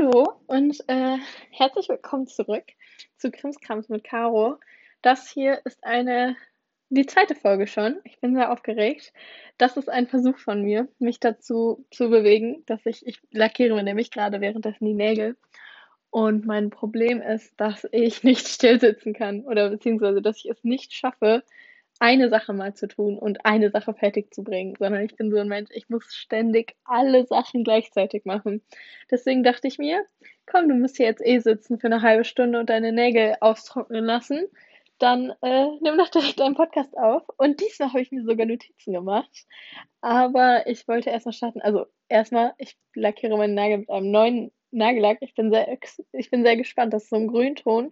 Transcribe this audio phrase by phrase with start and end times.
[0.00, 1.18] Hallo und äh,
[1.50, 2.64] herzlich willkommen zurück
[3.18, 4.56] zu Krimskrams mit Caro.
[5.02, 6.36] Das hier ist eine,
[6.88, 8.00] die zweite Folge schon.
[8.04, 9.12] Ich bin sehr aufgeregt.
[9.58, 13.82] Das ist ein Versuch von mir, mich dazu zu bewegen, dass ich, ich lackiere mir
[13.82, 15.36] nämlich gerade währenddessen die Nägel.
[16.08, 20.64] Und mein Problem ist, dass ich nicht still sitzen kann oder beziehungsweise, dass ich es
[20.64, 21.42] nicht schaffe,
[22.00, 25.36] eine Sache mal zu tun und eine Sache fertig zu bringen, sondern ich bin so
[25.36, 28.62] ein Mensch, ich muss ständig alle Sachen gleichzeitig machen.
[29.10, 30.04] Deswegen dachte ich mir,
[30.46, 34.04] komm, du musst hier jetzt eh sitzen für eine halbe Stunde und deine Nägel austrocknen
[34.04, 34.46] lassen.
[34.98, 37.22] Dann äh, nimm doch direkt einen Podcast auf.
[37.36, 39.46] Und diesmal habe ich mir sogar Notizen gemacht.
[40.00, 41.60] Aber ich wollte erstmal starten.
[41.60, 45.18] Also erstmal, ich lackiere meinen Nagel mit einem neuen Nagellack.
[45.20, 45.68] Ich bin sehr,
[46.12, 46.94] ich bin sehr gespannt.
[46.94, 47.90] Das ist so ein Grünton.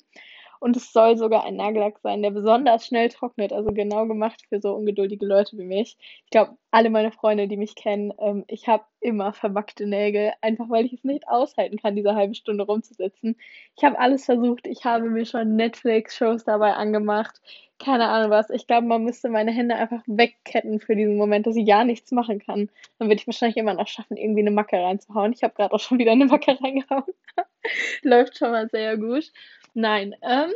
[0.61, 4.61] Und es soll sogar ein Nagellack sein, der besonders schnell trocknet, also genau gemacht für
[4.61, 5.97] so ungeduldige Leute wie mich.
[6.25, 10.69] Ich glaube, alle meine Freunde, die mich kennen, ähm, ich habe immer verwackte Nägel, einfach
[10.69, 13.37] weil ich es nicht aushalten kann, diese halbe Stunde rumzusitzen.
[13.77, 17.41] Ich habe alles versucht, ich habe mir schon Netflix-Shows dabei angemacht,
[17.79, 18.51] keine Ahnung was.
[18.51, 22.11] Ich glaube, man müsste meine Hände einfach wegketten für diesen Moment, dass ich gar nichts
[22.11, 22.69] machen kann.
[22.99, 25.33] Dann würde ich wahrscheinlich immer noch schaffen, irgendwie eine Macke reinzuhauen.
[25.33, 27.05] Ich habe gerade auch schon wieder eine Macke reingehauen.
[28.03, 29.33] Läuft schon mal sehr gut.
[29.81, 30.51] Nein, ähm,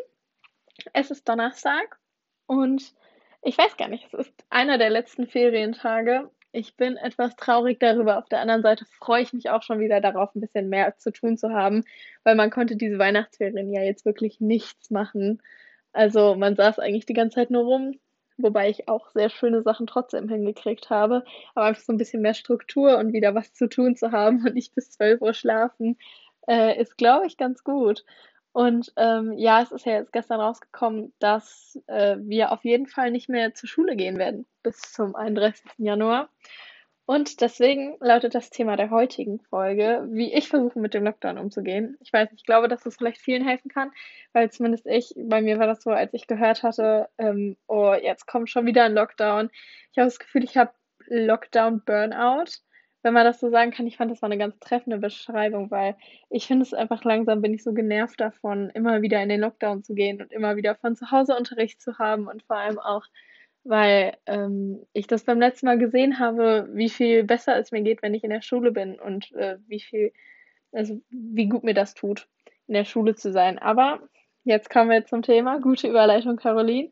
[0.95, 2.01] es ist Donnerstag
[2.47, 2.93] und
[3.41, 6.29] ich weiß gar nicht, es ist einer der letzten Ferientage.
[6.51, 8.19] Ich bin etwas traurig darüber.
[8.19, 11.13] Auf der anderen Seite freue ich mich auch schon wieder darauf, ein bisschen mehr zu
[11.13, 11.85] tun zu haben,
[12.25, 15.41] weil man konnte diese Weihnachtsferien ja jetzt wirklich nichts machen.
[15.93, 18.01] Also man saß eigentlich die ganze Zeit nur rum,
[18.39, 21.23] wobei ich auch sehr schöne Sachen trotzdem hingekriegt habe.
[21.55, 24.55] Aber einfach so ein bisschen mehr Struktur und wieder was zu tun zu haben und
[24.55, 25.97] nicht bis 12 Uhr schlafen,
[26.49, 28.05] äh, ist, glaube ich, ganz gut.
[28.53, 33.11] Und ähm, ja, es ist ja jetzt gestern rausgekommen, dass äh, wir auf jeden Fall
[33.11, 35.65] nicht mehr zur Schule gehen werden bis zum 31.
[35.79, 36.29] Januar.
[37.05, 41.97] Und deswegen lautet das Thema der heutigen Folge, wie ich versuche, mit dem Lockdown umzugehen.
[42.01, 43.91] Ich weiß, ich glaube, dass es vielleicht vielen helfen kann,
[44.33, 48.27] weil zumindest ich, bei mir war das so, als ich gehört hatte, ähm, oh, jetzt
[48.27, 49.51] kommt schon wieder ein Lockdown.
[49.91, 50.73] Ich habe das Gefühl, ich habe
[51.09, 52.63] Lockdown-Burnout
[53.03, 55.97] wenn man das so sagen kann, ich fand, das war eine ganz treffende Beschreibung, weil
[56.31, 59.83] ich finde es einfach langsam bin ich so genervt davon, immer wieder in den Lockdown
[59.83, 63.05] zu gehen und immer wieder von zu Hause Unterricht zu haben und vor allem auch,
[63.65, 68.03] weil ähm, ich das beim letzten Mal gesehen habe, wie viel besser es mir geht,
[68.03, 70.13] wenn ich in der Schule bin und äh, wie viel,
[70.73, 72.29] also wie gut mir das tut,
[72.69, 73.59] in der Schule zu sein.
[73.59, 74.01] Aber
[74.45, 75.61] jetzt kommen wir zum Thema.
[75.61, 76.91] Gute Überleitung, Caroline.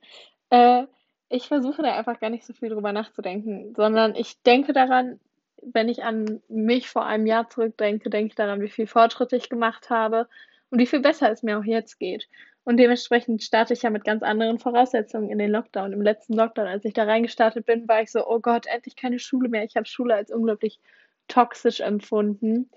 [0.50, 0.84] Äh,
[1.28, 5.20] ich versuche da einfach gar nicht so viel drüber nachzudenken, sondern ich denke daran,
[5.62, 9.48] wenn ich an mich vor einem Jahr zurückdenke, denke ich daran, wie viel Fortschritte ich
[9.48, 10.28] gemacht habe
[10.70, 12.28] und wie viel besser es mir auch jetzt geht.
[12.64, 15.92] Und dementsprechend starte ich ja mit ganz anderen Voraussetzungen in den Lockdown.
[15.92, 19.18] Im letzten Lockdown, als ich da reingestartet bin, war ich so, oh Gott, endlich keine
[19.18, 19.64] Schule mehr.
[19.64, 20.78] Ich habe Schule als unglaublich
[21.26, 22.70] toxisch empfunden.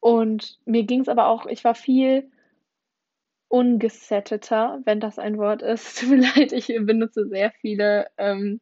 [0.00, 2.30] Und mir ging es aber auch, ich war viel
[3.48, 5.98] ungesetteter, wenn das ein Wort ist.
[6.00, 8.60] Tut mir leid, ich benutze sehr viele ähm,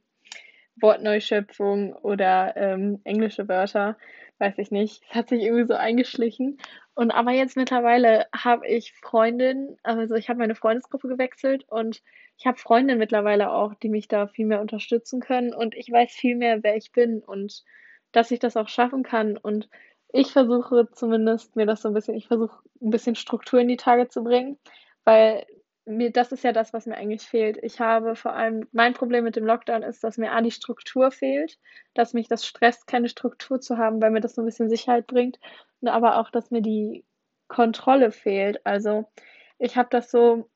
[0.80, 3.96] Wortneuschöpfung oder ähm, englische Wörter,
[4.38, 5.02] weiß ich nicht.
[5.08, 6.58] Es hat sich irgendwie so eingeschlichen.
[6.94, 12.02] Und aber jetzt mittlerweile habe ich Freundinnen, also ich habe meine Freundesgruppe gewechselt und
[12.36, 16.12] ich habe Freundinnen mittlerweile auch, die mich da viel mehr unterstützen können und ich weiß
[16.12, 17.64] viel mehr, wer ich bin und
[18.12, 19.36] dass ich das auch schaffen kann.
[19.36, 19.68] Und
[20.12, 23.76] ich versuche zumindest mir das so ein bisschen, ich versuche ein bisschen Struktur in die
[23.76, 24.58] Tage zu bringen,
[25.04, 25.46] weil
[25.88, 27.59] mir, das ist ja das, was mir eigentlich fehlt.
[27.62, 31.10] Ich habe vor allem, mein Problem mit dem Lockdown ist, dass mir A, die Struktur
[31.10, 31.59] fehlt,
[31.94, 35.06] dass mich das stresst, keine Struktur zu haben, weil mir das so ein bisschen Sicherheit
[35.06, 35.38] bringt,
[35.84, 37.04] aber auch, dass mir die
[37.49, 38.65] Kontrolle fehlt.
[38.66, 39.06] Also
[39.59, 40.49] ich habe das so,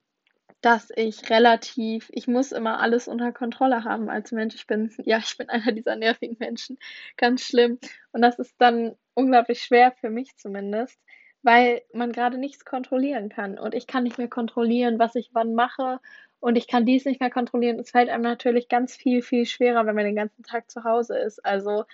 [0.61, 4.55] dass ich relativ, ich muss immer alles unter Kontrolle haben als Mensch.
[4.55, 6.79] Ich bin, ja, ich bin einer dieser nervigen Menschen,
[7.17, 7.79] ganz schlimm.
[8.13, 10.99] Und das ist dann unglaublich schwer für mich zumindest
[11.43, 13.59] weil man gerade nichts kontrollieren kann.
[13.59, 16.01] Und ich kann nicht mehr kontrollieren, was ich wann mache.
[16.41, 17.79] Und ich kann dies nicht mehr kontrollieren.
[17.79, 21.19] Es fällt einem natürlich ganz viel, viel schwerer, wenn man den ganzen Tag zu Hause
[21.19, 21.45] ist.
[21.45, 21.85] Also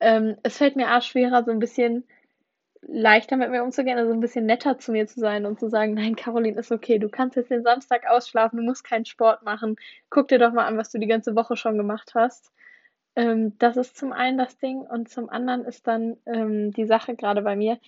[0.00, 2.04] ähm, es fällt mir auch schwerer, so ein bisschen
[2.82, 5.94] leichter mit mir umzugehen, also ein bisschen netter zu mir zu sein und zu sagen,
[5.94, 9.76] nein, Caroline, ist okay, du kannst jetzt den Samstag ausschlafen, du musst keinen Sport machen.
[10.10, 12.52] Guck dir doch mal an, was du die ganze Woche schon gemacht hast.
[13.16, 17.16] Ähm, das ist zum einen das Ding und zum anderen ist dann ähm, die Sache
[17.16, 17.78] gerade bei mir,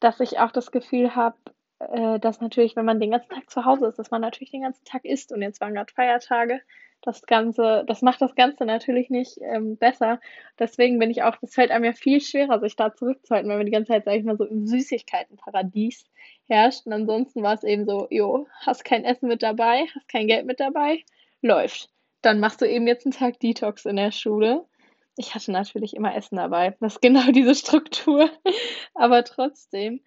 [0.00, 1.36] dass ich auch das Gefühl habe,
[1.78, 4.62] äh, dass natürlich, wenn man den ganzen Tag zu Hause ist, dass man natürlich den
[4.62, 6.60] ganzen Tag isst und jetzt waren gerade Feiertage.
[7.02, 10.20] Das Ganze, das macht das Ganze natürlich nicht ähm, besser.
[10.58, 13.64] Deswegen bin ich auch, das fällt einem ja viel schwerer, sich da zurückzuhalten, weil man
[13.64, 16.04] die ganze Zeit, sage ich mal, so im Süßigkeitenparadies
[16.46, 16.84] herrscht.
[16.84, 20.44] Und ansonsten war es eben so, jo, hast kein Essen mit dabei, hast kein Geld
[20.44, 21.02] mit dabei,
[21.40, 21.88] läuft.
[22.20, 24.66] Dann machst du eben jetzt einen Tag Detox in der Schule
[25.16, 26.76] ich hatte natürlich immer Essen dabei.
[26.80, 28.30] Das ist genau diese Struktur.
[28.94, 30.00] Aber trotzdem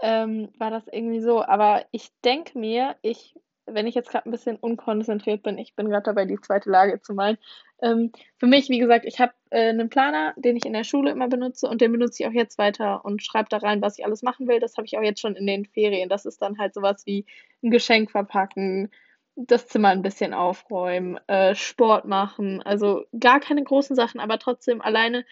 [0.00, 1.42] ähm, war das irgendwie so.
[1.42, 3.34] Aber ich denke mir, ich,
[3.66, 7.00] wenn ich jetzt gerade ein bisschen unkonzentriert bin, ich bin gerade dabei, die zweite Lage
[7.00, 7.38] zu malen.
[7.82, 11.10] Ähm, für mich, wie gesagt, ich habe äh, einen Planer, den ich in der Schule
[11.10, 14.04] immer benutze und den benutze ich auch jetzt weiter und schreibe da rein, was ich
[14.04, 14.60] alles machen will.
[14.60, 16.08] Das habe ich auch jetzt schon in den Ferien.
[16.08, 17.26] Das ist dann halt sowas wie
[17.62, 18.90] ein Geschenk verpacken,
[19.36, 22.62] das Zimmer ein bisschen aufräumen, äh, Sport machen.
[22.62, 25.24] Also gar keine großen Sachen, aber trotzdem alleine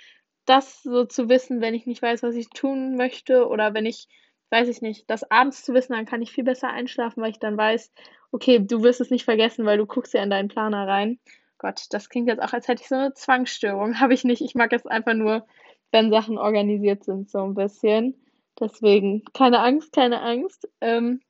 [0.44, 4.08] das so zu wissen, wenn ich nicht weiß, was ich tun möchte oder wenn ich,
[4.50, 7.38] weiß ich nicht, das abends zu wissen, dann kann ich viel besser einschlafen, weil ich
[7.38, 7.92] dann weiß,
[8.30, 11.18] okay, du wirst es nicht vergessen, weil du guckst ja in deinen Planer rein.
[11.58, 13.98] Gott, das klingt jetzt auch, als hätte ich so eine Zwangsstörung.
[14.00, 14.42] Habe ich nicht.
[14.42, 15.46] Ich mag es einfach nur,
[15.92, 18.14] wenn Sachen organisiert sind, so ein bisschen.
[18.60, 20.68] Deswegen, keine Angst, keine Angst.
[20.80, 21.20] Ähm,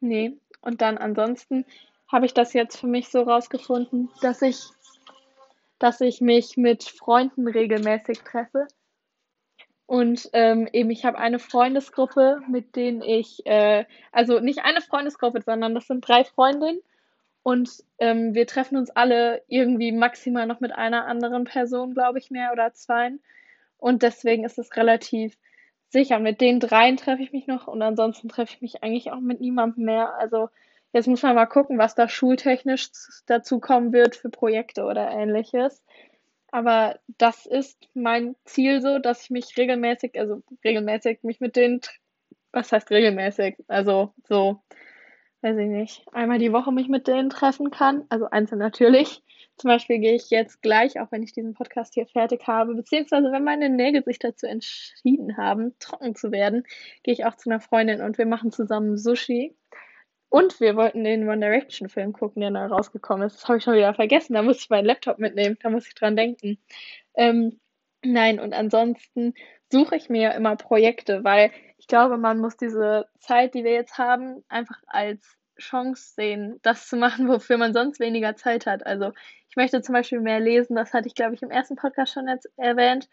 [0.00, 0.32] nee.
[0.62, 1.64] Und dann ansonsten
[2.12, 4.60] habe ich das jetzt für mich so rausgefunden, dass ich,
[5.78, 8.68] dass ich mich mit Freunden regelmäßig treffe.
[9.86, 15.40] Und ähm, eben, ich habe eine Freundesgruppe, mit denen ich, äh, also nicht eine Freundesgruppe,
[15.42, 16.80] sondern das sind drei Freundinnen.
[17.42, 22.30] Und ähm, wir treffen uns alle irgendwie maximal noch mit einer anderen Person, glaube ich,
[22.30, 23.12] mehr oder zwei.
[23.78, 25.36] Und deswegen ist es relativ
[25.88, 26.20] sicher.
[26.20, 29.40] Mit den dreien treffe ich mich noch und ansonsten treffe ich mich eigentlich auch mit
[29.40, 30.14] niemandem mehr.
[30.14, 30.48] Also
[30.92, 32.90] Jetzt muss man mal gucken, was da schultechnisch
[33.26, 35.82] dazu kommen wird für Projekte oder ähnliches.
[36.48, 41.80] Aber das ist mein Ziel so, dass ich mich regelmäßig, also regelmäßig mich mit denen,
[42.52, 43.56] was heißt regelmäßig?
[43.68, 44.62] Also so,
[45.40, 48.04] weiß ich nicht, einmal die Woche mich mit denen treffen kann.
[48.10, 49.22] Also einzeln natürlich.
[49.56, 53.32] Zum Beispiel gehe ich jetzt gleich, auch wenn ich diesen Podcast hier fertig habe, beziehungsweise
[53.32, 56.64] wenn meine Nägel sich dazu entschieden haben, trocken zu werden,
[57.02, 59.54] gehe ich auch zu einer Freundin und wir machen zusammen Sushi.
[60.32, 63.36] Und wir wollten den One Direction Film gucken, der neu rausgekommen ist.
[63.36, 64.32] Das habe ich schon wieder vergessen.
[64.32, 65.58] Da muss ich meinen Laptop mitnehmen.
[65.62, 66.56] Da muss ich dran denken.
[67.14, 67.60] Ähm,
[68.02, 69.34] nein, und ansonsten
[69.70, 73.98] suche ich mir immer Projekte, weil ich glaube, man muss diese Zeit, die wir jetzt
[73.98, 78.86] haben, einfach als Chance sehen, das zu machen, wofür man sonst weniger Zeit hat.
[78.86, 79.12] Also
[79.50, 80.76] ich möchte zum Beispiel mehr lesen.
[80.76, 82.26] Das hatte ich, glaube ich, im ersten Podcast schon
[82.56, 83.10] erwähnt.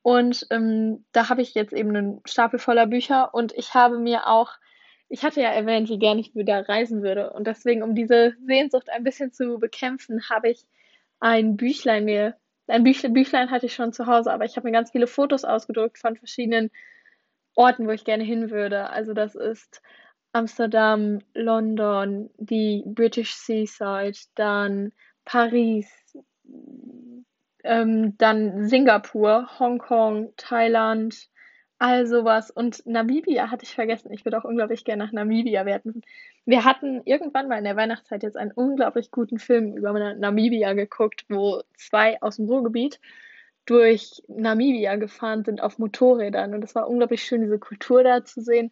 [0.00, 4.26] Und ähm, da habe ich jetzt eben einen Stapel voller Bücher und ich habe mir
[4.26, 4.52] auch
[5.12, 7.34] ich hatte ja erwähnt, wie gerne ich wieder reisen würde.
[7.34, 10.64] Und deswegen, um diese Sehnsucht ein bisschen zu bekämpfen, habe ich
[11.20, 12.34] ein Büchlein mir,
[12.66, 15.44] ein Büchlein, Büchlein hatte ich schon zu Hause, aber ich habe mir ganz viele Fotos
[15.44, 16.70] ausgedruckt von verschiedenen
[17.54, 18.88] Orten, wo ich gerne hin würde.
[18.88, 19.82] Also das ist
[20.32, 24.92] Amsterdam, London, die British Seaside, dann
[25.26, 25.90] Paris,
[27.64, 31.28] ähm, dann Singapur, Hongkong, Thailand,
[31.82, 32.50] all sowas.
[32.52, 34.12] Und Namibia hatte ich vergessen.
[34.12, 35.64] Ich würde auch unglaublich gerne nach Namibia.
[35.64, 36.02] Hatten,
[36.46, 41.24] wir hatten irgendwann mal in der Weihnachtszeit jetzt einen unglaublich guten Film über Namibia geguckt,
[41.28, 43.00] wo zwei aus dem Ruhrgebiet
[43.66, 46.54] durch Namibia gefahren sind auf Motorrädern.
[46.54, 48.70] Und es war unglaublich schön, diese Kultur da zu sehen.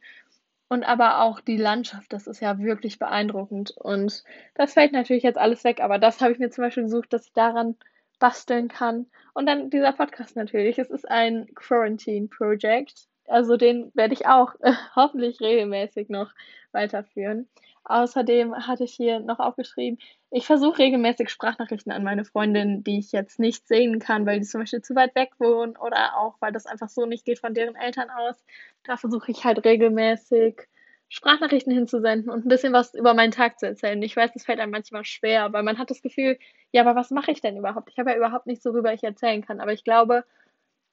[0.68, 3.72] Und aber auch die Landschaft, das ist ja wirklich beeindruckend.
[3.76, 4.22] Und
[4.54, 5.80] das fällt natürlich jetzt alles weg.
[5.80, 7.74] Aber das habe ich mir zum Beispiel gesucht, dass ich daran
[8.20, 9.06] basteln kann.
[9.34, 10.78] Und dann dieser Podcast natürlich.
[10.78, 13.08] Es ist ein Quarantine Project.
[13.26, 16.30] Also den werde ich auch äh, hoffentlich regelmäßig noch
[16.70, 17.48] weiterführen.
[17.82, 19.98] Außerdem hatte ich hier noch aufgeschrieben,
[20.30, 24.46] ich versuche regelmäßig Sprachnachrichten an meine Freundin, die ich jetzt nicht sehen kann, weil die
[24.46, 27.52] zum Beispiel zu weit weg wohnen oder auch, weil das einfach so nicht geht von
[27.52, 28.36] deren Eltern aus.
[28.84, 30.68] Da versuche ich halt regelmäßig
[31.10, 34.00] Sprachnachrichten hinzusenden und ein bisschen was über meinen Tag zu erzählen.
[34.00, 36.38] Ich weiß, das fällt einem manchmal schwer, weil man hat das Gefühl,
[36.70, 37.90] ja, aber was mache ich denn überhaupt?
[37.90, 39.60] Ich habe ja überhaupt nichts, worüber ich erzählen kann.
[39.60, 40.24] Aber ich glaube,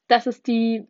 [0.07, 0.87] das ist die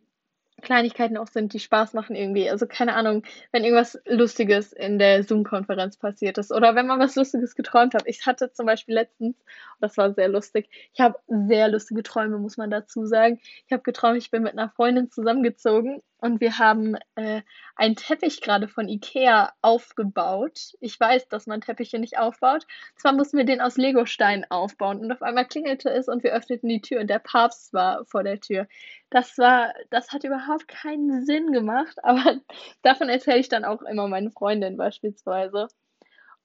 [0.62, 2.50] Kleinigkeiten auch sind, die Spaß machen irgendwie.
[2.50, 7.14] Also keine Ahnung, wenn irgendwas Lustiges in der Zoom-Konferenz passiert ist oder wenn man was
[7.14, 8.04] Lustiges geträumt hat.
[8.06, 9.36] Ich hatte zum Beispiel letztens,
[9.80, 13.40] das war sehr lustig, ich habe sehr lustige Träume, muss man dazu sagen.
[13.66, 17.42] Ich habe geträumt, ich bin mit einer Freundin zusammengezogen und wir haben äh,
[17.76, 20.72] einen Teppich gerade von Ikea aufgebaut.
[20.80, 22.66] Ich weiß, dass man Teppiche nicht aufbaut.
[22.96, 26.68] Zwar mussten wir den aus Legosteinen aufbauen und auf einmal klingelte es und wir öffneten
[26.68, 28.66] die Tür und der Papst war vor der Tür.
[29.10, 32.40] Das war, das hat überhaupt keinen Sinn gemacht, aber
[32.82, 35.68] davon erzähle ich dann auch immer meinen Freundinnen beispielsweise.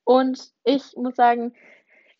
[0.03, 1.53] Und ich muss sagen,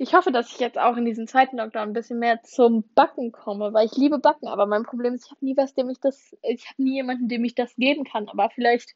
[0.04, 3.32] ich hoffe, dass ich jetzt auch in diesem zweiten Lockdown ein bisschen mehr zum Backen
[3.32, 6.00] komme, weil ich liebe Backen, aber mein Problem ist, ich habe nie was, dem ich
[6.00, 8.28] das, ich habe nie jemanden, dem ich das geben kann.
[8.28, 8.96] Aber vielleicht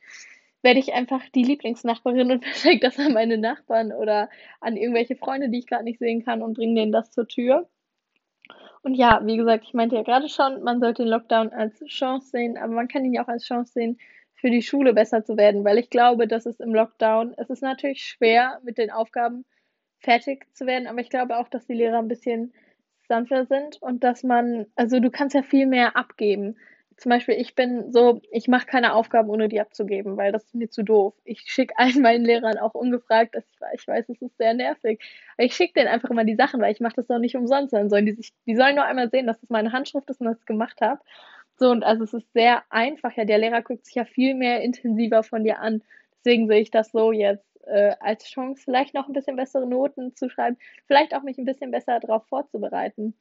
[0.61, 5.49] werde ich einfach die Lieblingsnachbarin und verschenke das an meine Nachbarn oder an irgendwelche Freunde,
[5.49, 7.69] die ich gerade nicht sehen kann und bringe denen das zur Tür.
[8.83, 12.29] Und ja, wie gesagt, ich meinte ja gerade schon, man sollte den Lockdown als Chance
[12.29, 13.97] sehen, aber man kann ihn ja auch als Chance sehen,
[14.35, 17.63] für die Schule besser zu werden, weil ich glaube, dass es im Lockdown, es ist
[17.63, 19.45] natürlich schwer mit den Aufgaben,
[19.99, 20.87] fertig zu werden.
[20.87, 22.53] Aber ich glaube auch, dass die Lehrer ein bisschen
[23.07, 26.57] sanfter sind und dass man, also du kannst ja viel mehr abgeben.
[26.97, 30.55] zum Beispiel, ich bin so, ich mache keine Aufgaben, ohne die abzugeben, weil das ist
[30.55, 31.13] mir zu doof.
[31.25, 34.99] Ich schicke allen meinen Lehrern auch ungefragt, dass ich, weiß, es ist sehr nervig.
[35.37, 37.73] Aber ich schicke denen einfach immer die Sachen, weil ich mache das doch nicht umsonst.
[37.73, 40.27] Dann sollen die sich, die sollen nur einmal sehen, dass das meine Handschrift ist und
[40.27, 41.01] es gemacht habe.
[41.59, 43.15] So, und also es ist sehr einfach.
[43.15, 45.83] Ja, der Lehrer guckt sich ja viel mehr intensiver von dir an.
[46.25, 50.15] Deswegen sehe ich das so jetzt äh, als Chance, vielleicht noch ein bisschen bessere Noten
[50.15, 53.13] zu schreiben, vielleicht auch mich ein bisschen besser darauf vorzubereiten.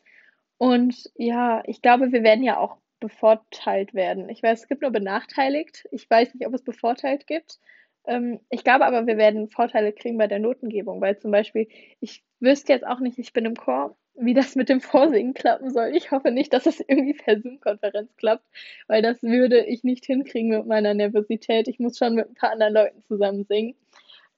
[0.59, 4.29] Und ja, ich glaube, wir werden ja auch bevorteilt werden.
[4.31, 5.87] Ich weiß, es gibt nur benachteiligt.
[5.91, 7.59] Ich weiß nicht, ob es bevorteilt gibt.
[8.07, 11.69] Ähm, ich glaube aber, wir werden Vorteile kriegen bei der Notengebung, weil zum Beispiel,
[12.00, 15.71] ich wüsste jetzt auch nicht, ich bin im Chor, wie das mit dem Vorsingen klappen
[15.71, 15.95] soll.
[15.95, 18.45] Ich hoffe nicht, dass es irgendwie per Zoom-Konferenz klappt,
[18.87, 21.69] weil das würde ich nicht hinkriegen mit meiner Nervosität.
[21.69, 23.75] Ich muss schon mit ein paar anderen Leuten zusammen singen.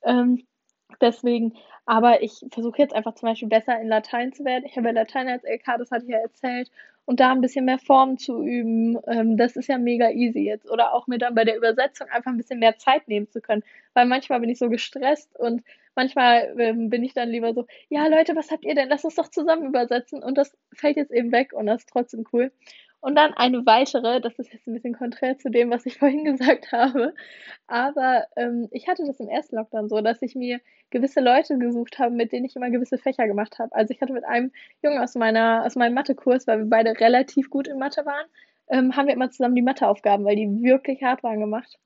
[0.02, 0.47] Ähm,
[1.00, 1.55] deswegen,
[1.87, 4.64] aber ich versuche jetzt einfach zum Beispiel besser in Latein zu werden.
[4.67, 6.71] Ich habe ja Latein als LK, das hatte ich ja erzählt.
[7.05, 10.71] Und da ein bisschen mehr Form zu üben, ähm, das ist ja mega easy jetzt.
[10.71, 13.64] Oder auch mir dann bei der Übersetzung einfach ein bisschen mehr Zeit nehmen zu können.
[13.95, 15.62] Weil manchmal bin ich so gestresst und
[15.95, 18.90] manchmal ähm, bin ich dann lieber so, ja Leute, was habt ihr denn?
[18.90, 20.23] Lass uns doch zusammen übersetzen.
[20.23, 22.52] Und das fällt jetzt eben weg und das ist trotzdem cool.
[23.00, 26.25] Und dann eine weitere, das ist jetzt ein bisschen konträr zu dem, was ich vorhin
[26.25, 27.14] gesagt habe,
[27.67, 31.99] aber ähm, ich hatte das im ersten Lockdown so, dass ich mir gewisse Leute gesucht
[31.99, 33.75] habe, mit denen ich immer gewisse Fächer gemacht habe.
[33.75, 34.50] Also ich hatte mit einem
[34.83, 38.26] Jungen aus meiner aus meinem Mathekurs, weil wir beide relativ gut in Mathe waren,
[38.69, 41.78] ähm, haben wir immer zusammen die Matheaufgaben, weil die wirklich hart waren gemacht.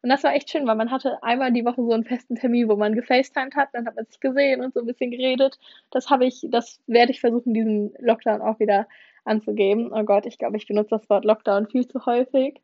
[0.00, 2.68] Und das war echt schön, weil man hatte einmal die Woche so einen festen Termin,
[2.68, 5.58] wo man gefacetimed hat, dann hat man sich gesehen und so ein bisschen geredet.
[5.90, 8.86] Das habe ich, das werde ich versuchen, diesen Lockdown auch wieder
[9.28, 9.92] anzugeben.
[9.92, 12.60] Oh Gott, ich glaube, ich benutze das Wort Lockdown viel zu häufig.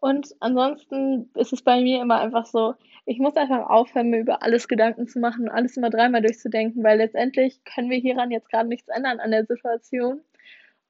[0.00, 2.74] Und ansonsten ist es bei mir immer einfach so,
[3.04, 6.84] ich muss einfach aufhören, mir über alles Gedanken zu machen und alles immer dreimal durchzudenken,
[6.84, 10.20] weil letztendlich können wir hieran jetzt gerade nichts ändern an der Situation.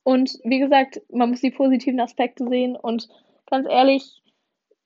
[0.03, 3.09] Und wie gesagt, man muss die positiven Aspekte sehen und
[3.47, 4.23] ganz ehrlich,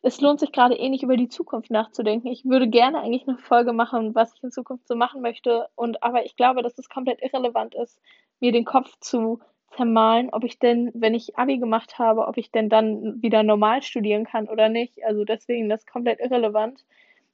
[0.03, 2.29] es lohnt sich gerade eh nicht über die Zukunft nachzudenken.
[2.29, 5.69] Ich würde gerne eigentlich eine Folge machen, was ich in Zukunft so machen möchte.
[5.77, 8.01] Und aber ich glaube, dass es komplett irrelevant ist,
[8.41, 9.41] mir den Kopf zu
[9.77, 13.83] zermalen, ob ich denn, wenn ich Abi gemacht habe, ob ich denn dann wieder normal
[13.83, 15.05] studieren kann oder nicht.
[15.05, 16.85] Also deswegen das ist komplett irrelevant.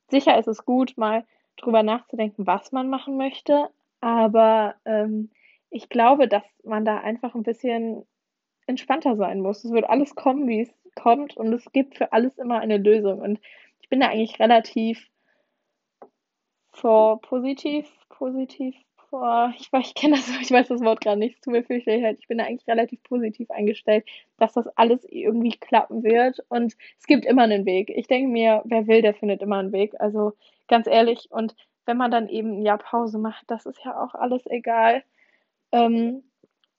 [0.09, 1.25] Sicher ist es gut, mal
[1.57, 3.69] drüber nachzudenken, was man machen möchte,
[4.01, 5.31] aber ähm,
[5.71, 8.07] ich glaube, dass man da einfach ein bisschen
[8.67, 9.65] entspannter sein muss.
[9.65, 13.21] Es wird alles kommen, wie es kommt und es gibt für alles immer eine Lösung.
[13.21, 13.41] Und
[13.81, 15.09] ich bin da eigentlich relativ
[16.73, 18.75] vor positiv, positiv
[19.11, 22.03] Boah, ich, ich kenne das, ich weiß das Wort gerade nicht, es tut mir fürchterlich
[22.03, 22.19] leid.
[22.21, 24.05] Ich bin da eigentlich relativ positiv eingestellt,
[24.37, 27.91] dass das alles irgendwie klappen wird und es gibt immer einen Weg.
[27.91, 29.95] Ich denke mir, wer will, der findet immer einen Weg.
[29.99, 30.35] Also
[30.69, 31.55] ganz ehrlich, und
[31.87, 35.03] wenn man dann eben ein Jahr Pause macht, das ist ja auch alles egal.
[35.73, 36.23] Ähm,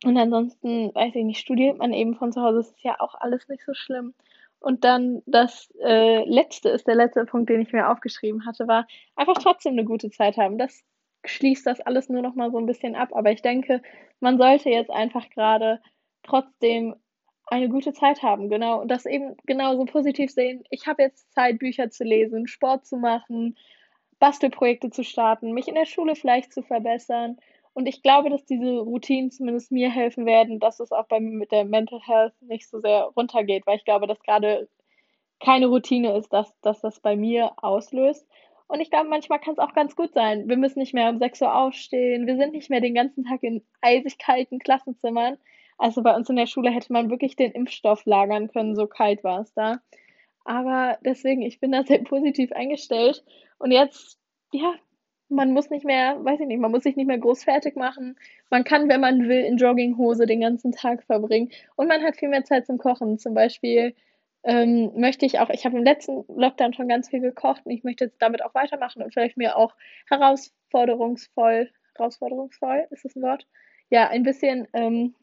[0.06, 3.16] und ansonsten, weiß ich nicht, studiert man eben von zu Hause, das ist ja auch
[3.16, 4.14] alles nicht so schlimm.
[4.60, 8.88] Und dann das äh, letzte ist der letzte Punkt, den ich mir aufgeschrieben hatte, war
[9.16, 10.58] einfach trotzdem eine gute Zeit haben.
[10.58, 10.84] Das
[11.26, 13.10] schließt das alles nur noch mal so ein bisschen ab.
[13.14, 13.82] Aber ich denke,
[14.20, 15.82] man sollte jetzt einfach gerade
[16.24, 16.96] trotzdem
[17.48, 18.80] eine gute Zeit haben, genau.
[18.82, 20.64] Und das eben genauso positiv sehen.
[20.70, 23.58] Ich habe jetzt Zeit, Bücher zu lesen, Sport zu machen,
[24.20, 27.38] Bastelprojekte zu starten, mich in der Schule vielleicht zu verbessern.
[27.74, 31.36] Und ich glaube, dass diese Routinen zumindest mir helfen werden, dass es auch bei mir
[31.36, 34.68] mit der Mental Health nicht so sehr runtergeht, weil ich glaube, dass gerade
[35.40, 38.28] keine Routine ist, dass, dass das bei mir auslöst.
[38.70, 40.48] Und ich glaube, manchmal kann es auch ganz gut sein.
[40.48, 42.28] Wir müssen nicht mehr um 6 Uhr aufstehen.
[42.28, 45.38] Wir sind nicht mehr den ganzen Tag in eisig kalten Klassenzimmern.
[45.80, 49.24] Also bei uns in der Schule hätte man wirklich den Impfstoff lagern können, so kalt
[49.24, 49.80] war es da.
[50.46, 53.24] Aber deswegen, ich bin da sehr positiv eingestellt.
[53.58, 54.20] Und jetzt,
[54.52, 54.76] ja,
[55.30, 58.20] man muss nicht mehr, weiß ich nicht, man muss sich nicht mehr groß fertig machen.
[58.52, 61.50] Man kann, wenn man will, in Jogginghose den ganzen Tag verbringen.
[61.76, 63.18] Und man hat viel mehr Zeit zum Kochen.
[63.18, 63.96] Zum Beispiel
[64.44, 67.84] ähm, möchte ich auch, ich habe im letzten Lockdown schon ganz viel gekocht und ich
[67.84, 69.76] möchte jetzt damit auch weitermachen und vielleicht mir auch
[70.08, 73.48] herausforderungsvoll, herausforderungsvoll, ist das ein Wort?
[73.90, 75.16] Ja, ein bisschen ähm,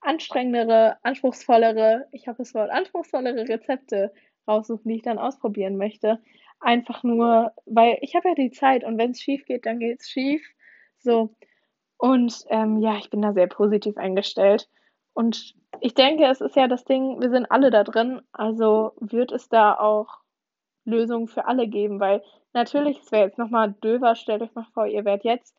[0.00, 4.12] anstrengendere, anspruchsvollere, ich habe das Wort anspruchsvollere Rezepte
[4.46, 6.20] raussuchen, die ich dann ausprobieren möchte.
[6.60, 10.00] Einfach nur, weil ich habe ja die Zeit und wenn es schief geht, dann geht
[10.00, 10.42] es schief.
[10.98, 11.34] So.
[11.96, 14.68] Und ähm, ja, ich bin da sehr positiv eingestellt.
[15.14, 19.32] Und ich denke, es ist ja das Ding, wir sind alle da drin, also wird
[19.32, 20.18] es da auch
[20.84, 24.86] Lösungen für alle geben, weil natürlich, es wäre jetzt nochmal döver, stellt euch mal vor,
[24.86, 25.56] ihr wärt jetzt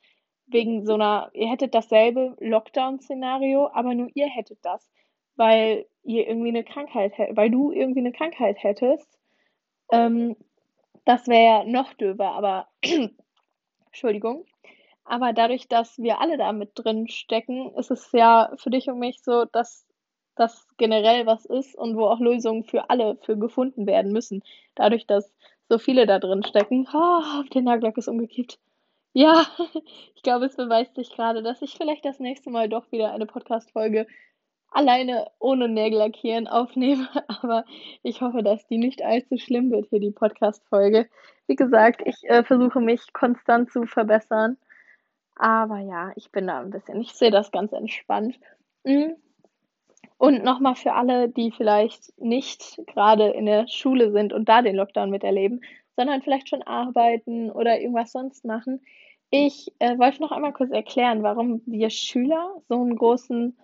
[0.47, 4.89] wegen so einer, ihr hättet dasselbe Lockdown-Szenario, aber nur ihr hättet das,
[5.35, 9.17] weil ihr irgendwie eine Krankheit weil du irgendwie eine Krankheit hättest.
[9.91, 10.35] Ähm,
[11.05, 12.67] das wäre noch döver, aber
[13.87, 14.45] Entschuldigung.
[15.05, 18.99] Aber dadurch, dass wir alle da mit drin stecken, ist es ja für dich und
[18.99, 19.85] mich so, dass
[20.35, 24.43] dass generell was ist und wo auch Lösungen für alle für gefunden werden müssen.
[24.75, 25.33] Dadurch, dass
[25.69, 26.87] so viele da drin stecken.
[26.93, 28.59] Oh, der Nagellack ist umgekippt.
[29.13, 29.45] Ja,
[30.15, 33.25] ich glaube, es beweist sich gerade, dass ich vielleicht das nächste Mal doch wieder eine
[33.25, 34.07] Podcast-Folge
[34.71, 37.07] alleine ohne Nägel lackieren aufnehme.
[37.41, 37.63] Aber
[38.03, 41.07] ich hoffe, dass die nicht allzu schlimm wird hier, die Podcast-Folge.
[41.47, 44.57] Wie gesagt, ich äh, versuche mich konstant zu verbessern.
[45.35, 48.39] Aber ja, ich bin da ein bisschen, ich sehe das ganz entspannt.
[48.83, 49.15] Mhm.
[50.17, 54.77] Und nochmal für alle, die vielleicht nicht gerade in der Schule sind und da den
[54.77, 55.61] Lockdown miterleben,
[55.97, 58.81] sondern vielleicht schon arbeiten oder irgendwas sonst machen.
[59.29, 63.57] Ich äh, wollte noch einmal kurz erklären, warum wir Schüler so einen großen,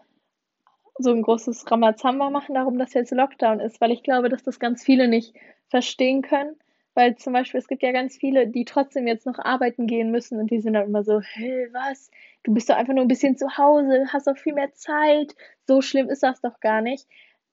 [0.97, 4.59] so ein großes Ramazamba machen, darum, dass jetzt Lockdown ist, weil ich glaube, dass das
[4.59, 5.33] ganz viele nicht
[5.69, 6.55] verstehen können.
[7.01, 10.39] Weil zum Beispiel, es gibt ja ganz viele, die trotzdem jetzt noch arbeiten gehen müssen
[10.39, 12.11] und die sind dann immer so, hey, was?
[12.43, 15.35] Du bist doch einfach nur ein bisschen zu Hause, hast doch viel mehr Zeit.
[15.65, 17.07] So schlimm ist das doch gar nicht.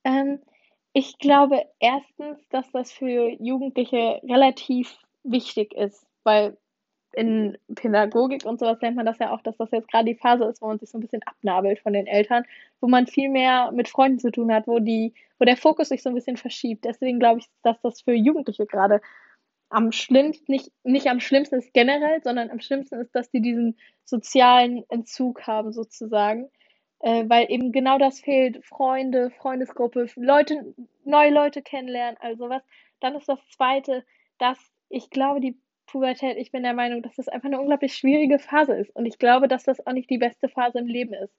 [0.05, 0.39] Ähm,
[0.93, 6.59] ich glaube erstens, dass das für Jugendliche relativ wichtig ist, weil
[7.15, 10.45] in Pädagogik und sowas lernt man das ja auch, dass das jetzt gerade die Phase
[10.45, 12.45] ist, wo man sich so ein bisschen abnabelt von den Eltern,
[12.83, 16.03] wo man viel mehr mit Freunden zu tun hat, wo die, wo der Fokus sich
[16.03, 16.85] so ein bisschen verschiebt.
[16.85, 19.01] Deswegen glaube ich, dass das für Jugendliche gerade
[19.71, 23.79] am schlimmsten, nicht, nicht am schlimmsten ist generell, sondern am schlimmsten ist, dass die diesen
[24.05, 26.51] sozialen Entzug haben, sozusagen.
[27.01, 28.65] Äh, weil eben genau das fehlt.
[28.65, 32.63] Freunde, Freundesgruppe, Leute, neue Leute kennenlernen, also was.
[33.01, 34.05] Dann ist das zweite,
[34.39, 34.59] dass
[34.89, 35.57] ich glaube, die
[35.87, 38.95] Pubertät, ich bin der Meinung, dass das einfach eine unglaublich schwierige Phase ist.
[38.97, 41.33] Und ich glaube, dass das auch nicht die beste Phase im Leben ist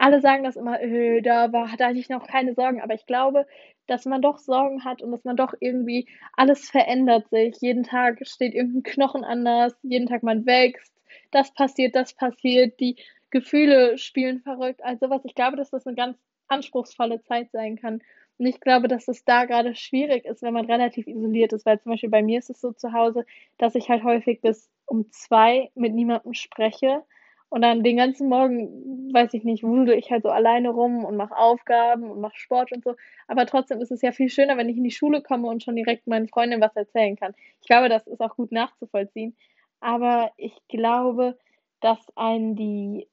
[0.00, 3.46] alle sagen das immer, äh, da war, hatte ich noch keine Sorgen, aber ich glaube,
[3.86, 7.56] dass man doch Sorgen hat und dass man doch irgendwie alles verändert sich.
[7.60, 10.94] Jeden Tag steht irgendein Knochen anders, jeden Tag man wächst,
[11.32, 12.96] das passiert, das passiert, die
[13.30, 15.24] Gefühle spielen verrückt, also was.
[15.24, 16.16] Ich glaube, dass das eine ganz
[16.48, 18.00] anspruchsvolle Zeit sein kann.
[18.38, 21.78] Und ich glaube, dass es da gerade schwierig ist, wenn man relativ isoliert ist, weil
[21.80, 23.26] zum Beispiel bei mir ist es so zu Hause,
[23.58, 27.02] dass ich halt häufig bis um zwei mit niemandem spreche
[27.50, 31.16] und dann den ganzen Morgen, weiß ich nicht, wudel ich halt so alleine rum und
[31.16, 32.94] mache Aufgaben und mache Sport und so.
[33.26, 35.74] Aber trotzdem ist es ja viel schöner, wenn ich in die Schule komme und schon
[35.74, 37.34] direkt meinen Freundinnen was erzählen kann.
[37.60, 39.36] Ich glaube, das ist auch gut nachzuvollziehen.
[39.80, 41.36] Aber ich glaube,
[41.80, 43.08] dass ein die,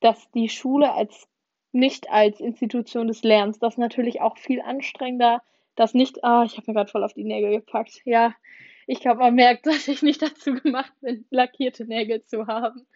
[0.00, 1.28] dass die Schule als
[1.70, 5.42] nicht als Institution des Lernens, das natürlich auch viel anstrengender,
[5.76, 8.00] das nicht, ah, ich habe mir gerade voll auf die Nägel gepackt.
[8.04, 8.34] Ja,
[8.88, 12.86] ich glaube, man merkt, dass ich nicht dazu gemacht bin, lackierte Nägel zu haben.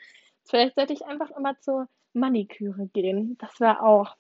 [0.45, 3.37] Vielleicht sollte ich einfach immer zur Maniküre gehen.
[3.39, 4.17] Das wäre auch,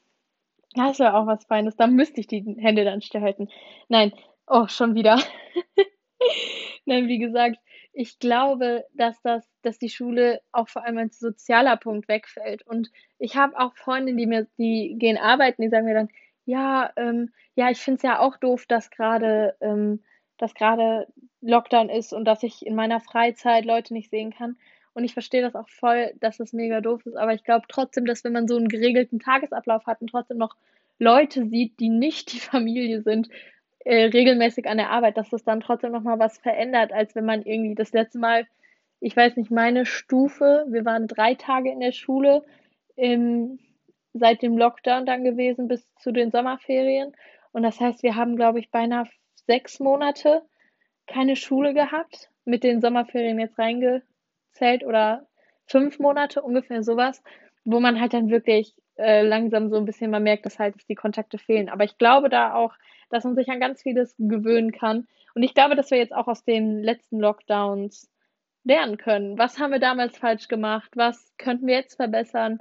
[0.74, 1.76] das wäre auch was Feines.
[1.76, 3.50] Da müsste ich die Hände dann stillhalten.
[3.88, 4.12] Nein,
[4.46, 5.18] oh, schon wieder.
[6.84, 7.58] Nein, wie gesagt,
[7.92, 12.66] ich glaube, dass das, dass die Schule auch vor allem als sozialer Punkt wegfällt.
[12.66, 16.08] Und ich habe auch Freundinnen, die mir, die gehen arbeiten, die sagen mir dann,
[16.44, 20.02] ja, ähm, ja, ich finde es ja auch doof, dass gerade, ähm,
[20.38, 21.06] dass gerade
[21.40, 24.56] Lockdown ist und dass ich in meiner Freizeit Leute nicht sehen kann.
[24.94, 27.16] Und ich verstehe das auch voll, dass das mega doof ist.
[27.16, 30.56] Aber ich glaube trotzdem, dass wenn man so einen geregelten Tagesablauf hat und trotzdem noch
[30.98, 33.28] Leute sieht, die nicht die Familie sind,
[33.84, 37.42] äh, regelmäßig an der Arbeit, dass das dann trotzdem nochmal was verändert, als wenn man
[37.42, 38.46] irgendwie das letzte Mal,
[39.00, 42.44] ich weiß nicht, meine Stufe, wir waren drei Tage in der Schule
[42.94, 43.58] im,
[44.12, 47.12] seit dem Lockdown dann gewesen bis zu den Sommerferien.
[47.50, 49.08] Und das heißt, wir haben, glaube ich, beinahe
[49.46, 50.42] sechs Monate
[51.06, 54.02] keine Schule gehabt, mit den Sommerferien jetzt reinge
[54.52, 55.26] zählt oder
[55.66, 57.22] fünf Monate, ungefähr sowas,
[57.64, 60.94] wo man halt dann wirklich äh, langsam so ein bisschen mal merkt, dass halt die
[60.94, 61.68] Kontakte fehlen.
[61.68, 62.74] Aber ich glaube da auch,
[63.10, 65.06] dass man sich an ganz vieles gewöhnen kann.
[65.34, 68.10] Und ich glaube, dass wir jetzt auch aus den letzten Lockdowns
[68.64, 69.38] lernen können.
[69.38, 70.90] Was haben wir damals falsch gemacht?
[70.94, 72.60] Was könnten wir jetzt verbessern?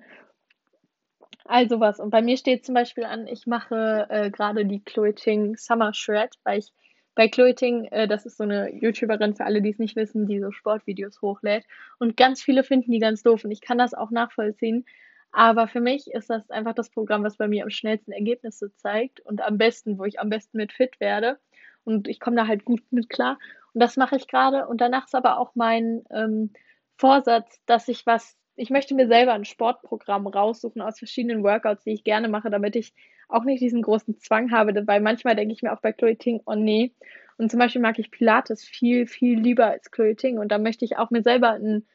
[1.45, 1.99] Also was.
[1.99, 5.93] Und bei mir steht zum Beispiel an, ich mache äh, gerade die Chloe Ting Summer
[5.93, 6.71] Shred, weil ich
[7.15, 10.27] bei Chloe Ting, äh, das ist so eine YouTuberin für alle, die es nicht wissen,
[10.27, 11.65] die so Sportvideos hochlädt.
[11.99, 14.85] Und ganz viele finden die ganz doof und ich kann das auch nachvollziehen.
[15.31, 19.21] Aber für mich ist das einfach das Programm, was bei mir am schnellsten Ergebnisse zeigt
[19.21, 21.39] und am besten, wo ich am besten mit fit werde.
[21.83, 23.39] Und ich komme da halt gut mit klar.
[23.73, 24.67] Und das mache ich gerade.
[24.67, 26.51] Und danach ist aber auch mein ähm,
[26.97, 31.91] Vorsatz, dass ich was, ich möchte mir selber ein Sportprogramm raussuchen aus verschiedenen Workouts, die
[31.93, 32.93] ich gerne mache, damit ich
[33.29, 36.41] auch nicht diesen großen Zwang habe, weil manchmal denke ich mir auch bei Chloe Ting,
[36.45, 36.93] oh nee.
[37.37, 40.37] Und zum Beispiel mag ich Pilates viel, viel lieber als Chloe Ting.
[40.37, 41.87] Und da möchte ich auch mir selber ein,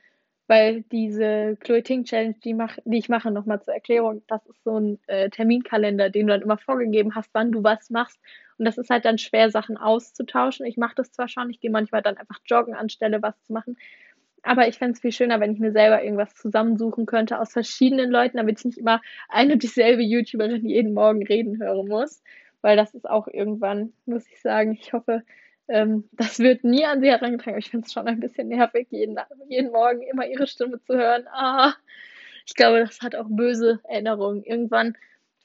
[0.49, 4.64] weil diese Chloe Ting Challenge, die, mach, die ich mache, nochmal zur Erklärung, das ist
[4.64, 8.19] so ein äh, Terminkalender, den du dann immer vorgegeben hast, wann du was machst.
[8.59, 10.66] Und das ist halt dann schwer, Sachen auszutauschen.
[10.66, 13.77] Ich mache das zwar schon, ich gehe manchmal dann einfach joggen, anstelle was zu machen.
[14.46, 18.11] Aber ich fände es viel schöner, wenn ich mir selber irgendwas zusammensuchen könnte aus verschiedenen
[18.11, 22.22] Leuten, damit ich nicht immer eine und dieselbe YouTuberin jeden Morgen reden hören muss.
[22.62, 25.22] Weil das ist auch irgendwann, muss ich sagen, ich hoffe,
[25.68, 27.54] ähm, das wird nie an sie herangetragen.
[27.54, 30.94] Aber ich finde es schon ein bisschen nervig, jeden, jeden Morgen immer ihre Stimme zu
[30.94, 31.26] hören.
[31.32, 31.74] Ah,
[32.46, 34.44] ich glaube, das hat auch böse Erinnerungen.
[34.44, 34.96] Irgendwann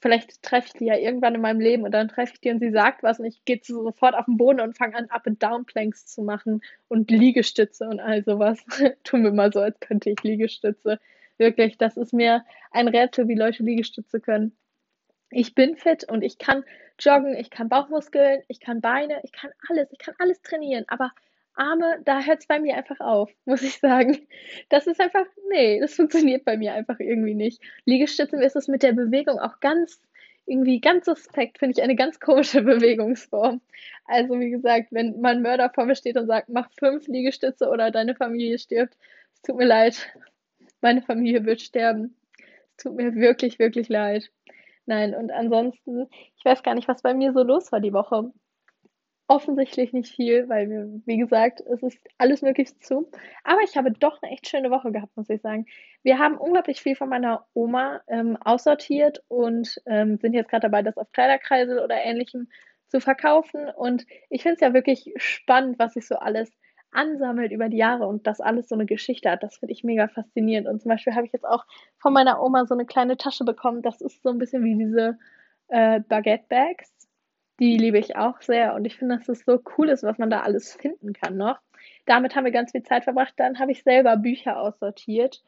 [0.02, 2.60] vielleicht treffe ich die ja irgendwann in meinem Leben und dann treffe ich die und
[2.60, 5.42] sie sagt was und ich gehe sofort auf den Boden und fange an, Up- and
[5.42, 8.66] Down-Planks zu machen und Liegestütze und all sowas.
[9.04, 11.00] Tun wir mal so, als könnte ich Liegestütze.
[11.38, 14.56] Wirklich, das ist mir ein Rätsel, wie Leute Liegestütze können.
[15.30, 16.66] Ich bin fit und ich kann
[17.00, 21.12] joggen, ich kann Bauchmuskeln, ich kann Beine, ich kann alles, ich kann alles trainieren, aber
[21.56, 24.28] Arme, da hört es bei mir einfach auf, muss ich sagen.
[24.70, 27.62] Das ist einfach, nee, das funktioniert bei mir einfach irgendwie nicht.
[27.86, 30.02] Liegestützen ist es mit der Bewegung auch ganz,
[30.46, 33.62] irgendwie ganz suspekt, finde ich eine ganz komische Bewegungsform.
[34.06, 37.92] Also wie gesagt, wenn mein Mörder vor mir steht und sagt, mach fünf Liegestütze oder
[37.92, 38.98] deine Familie stirbt,
[39.34, 40.14] es tut mir leid,
[40.82, 42.16] meine Familie wird sterben.
[42.78, 44.32] Es tut mir wirklich, wirklich leid.
[44.86, 48.32] Nein, und ansonsten, ich weiß gar nicht, was bei mir so los war die Woche
[49.32, 53.10] offensichtlich nicht viel, weil wir, wie gesagt, es ist alles möglich zu.
[53.46, 55.68] Aber ich habe doch eine echt schöne Woche gehabt, muss ich sagen.
[56.04, 60.82] Wir haben unglaublich viel von meiner Oma ähm, aussortiert und ähm, sind jetzt gerade dabei,
[60.82, 62.50] das auf Kleiderkreisel oder ähnlichem
[62.90, 63.70] zu verkaufen.
[63.70, 66.52] Und ich finde es ja wirklich spannend, was sich so alles
[66.92, 69.44] ansammelt über die Jahre und das alles so eine Geschichte hat.
[69.44, 70.68] Das finde ich mega faszinierend.
[70.68, 71.64] Und zum Beispiel habe ich jetzt auch
[72.00, 73.82] von meiner Oma so eine kleine Tasche bekommen.
[73.82, 75.18] Das ist so ein bisschen wie diese
[75.70, 77.01] äh, Baguette Bags
[77.60, 80.30] die liebe ich auch sehr und ich finde, dass es so cool ist, was man
[80.30, 81.60] da alles finden kann noch.
[82.06, 83.34] Damit haben wir ganz viel Zeit verbracht.
[83.38, 85.42] Dann habe ich selber Bücher aussortiert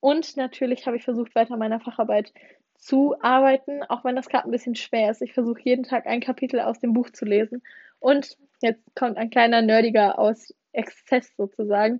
[0.00, 2.32] und natürlich habe ich versucht, weiter meiner Facharbeit
[2.80, 5.20] zu arbeiten, auch wenn das gerade ein bisschen schwer ist.
[5.20, 7.62] Ich versuche jeden Tag ein Kapitel aus dem Buch zu lesen.
[7.98, 11.98] Und jetzt kommt ein kleiner nerdiger aus Exzess sozusagen.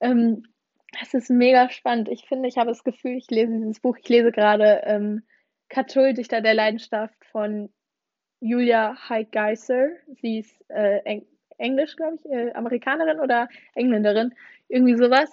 [0.00, 0.44] Ähm,
[1.00, 2.08] es ist mega spannend.
[2.08, 3.96] Ich finde, ich habe das Gefühl, ich lese dieses Buch.
[3.98, 5.22] Ich lese gerade ähm,
[5.68, 7.70] Cthulhu, Dichter der Leidenschaft von
[8.42, 9.90] Julia Heigeiser.
[10.20, 11.26] Sie ist äh, Eng
[11.58, 14.34] Englisch, glaube ich, äh, Amerikanerin oder Engländerin,
[14.68, 15.30] irgendwie sowas.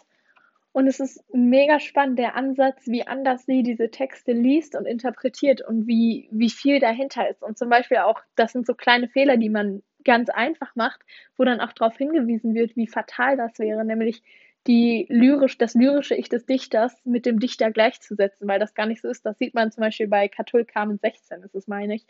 [0.71, 5.61] Und es ist mega spannend, der Ansatz, wie anders sie diese Texte liest und interpretiert
[5.67, 7.41] und wie, wie viel dahinter ist.
[7.41, 11.01] Und zum Beispiel auch, das sind so kleine Fehler, die man ganz einfach macht,
[11.35, 14.21] wo dann auch darauf hingewiesen wird, wie fatal das wäre, nämlich
[14.67, 19.01] die lyrisch, das lyrische Ich des Dichters mit dem Dichter gleichzusetzen, weil das gar nicht
[19.01, 19.25] so ist.
[19.25, 22.05] Das sieht man zum Beispiel bei Katul Carmen 16, ist es, meine ich,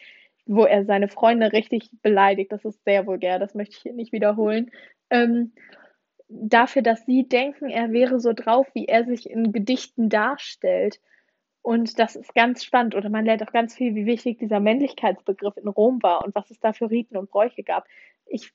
[0.49, 2.51] wo er seine Freunde richtig beleidigt.
[2.51, 4.71] Das ist sehr vulgär, das möchte ich hier nicht wiederholen.
[5.11, 5.53] Ähm,
[6.27, 10.99] dafür, dass sie denken, er wäre so drauf, wie er sich in Gedichten darstellt.
[11.61, 12.95] Und das ist ganz spannend.
[12.95, 16.49] Oder man lernt auch ganz viel, wie wichtig dieser Männlichkeitsbegriff in Rom war und was
[16.49, 17.85] es da für Riten und Bräuche gab.
[18.25, 18.51] Ich,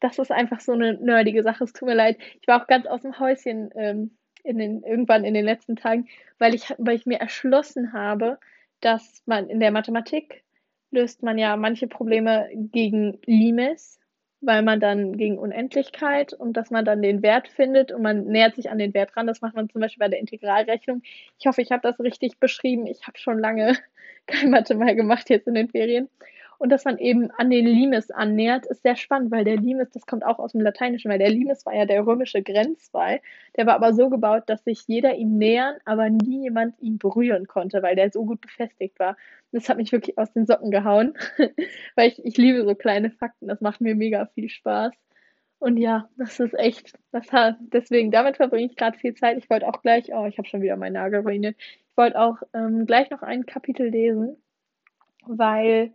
[0.00, 1.64] das ist einfach so eine nerdige Sache.
[1.64, 2.18] Es tut mir leid.
[2.42, 6.08] Ich war auch ganz aus dem Häuschen ähm, in den, irgendwann in den letzten Tagen,
[6.38, 8.38] weil ich, weil ich mir erschlossen habe,
[8.80, 10.44] dass man in der Mathematik
[10.90, 13.98] löst man ja manche Probleme gegen Limes,
[14.40, 18.54] weil man dann gegen Unendlichkeit und dass man dann den Wert findet und man nähert
[18.54, 19.26] sich an den Wert ran.
[19.26, 21.02] Das macht man zum Beispiel bei der Integralrechnung.
[21.38, 22.86] Ich hoffe, ich habe das richtig beschrieben.
[22.86, 23.76] Ich habe schon lange
[24.26, 26.08] kein Mathe mehr gemacht jetzt in den Ferien
[26.58, 30.06] und dass man eben an den Limes annähert, ist sehr spannend, weil der Limes, das
[30.06, 33.20] kommt auch aus dem Lateinischen, weil der Limes war ja der römische Grenzwall.
[33.56, 37.46] Der war aber so gebaut, dass sich jeder ihm nähern, aber nie jemand ihn berühren
[37.46, 39.10] konnte, weil der so gut befestigt war.
[39.10, 41.14] Und das hat mich wirklich aus den Socken gehauen,
[41.94, 44.92] weil ich, ich liebe so kleine Fakten, das macht mir mega viel Spaß.
[45.60, 49.38] Und ja, das ist echt, das hat, deswegen, damit verbringe ich gerade viel Zeit.
[49.38, 51.56] Ich wollte auch gleich, oh, ich habe schon wieder meinen Nagel ruiniert.
[51.58, 54.36] Ich wollte auch ähm, gleich noch ein Kapitel lesen,
[55.26, 55.92] weil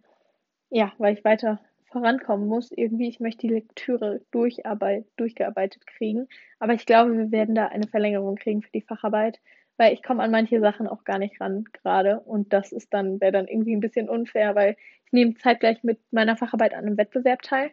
[0.73, 1.59] ja, weil ich weiter
[1.91, 2.71] vorankommen muss.
[2.71, 6.27] Irgendwie, ich möchte die Lektüre durcharbeit, durchgearbeitet kriegen.
[6.59, 9.39] Aber ich glaube, wir werden da eine Verlängerung kriegen für die Facharbeit,
[9.77, 12.21] weil ich komme an manche Sachen auch gar nicht ran gerade.
[12.21, 15.99] Und das ist dann, wäre dann irgendwie ein bisschen unfair, weil ich nehme zeitgleich mit
[16.11, 17.69] meiner Facharbeit an einem Wettbewerb teil.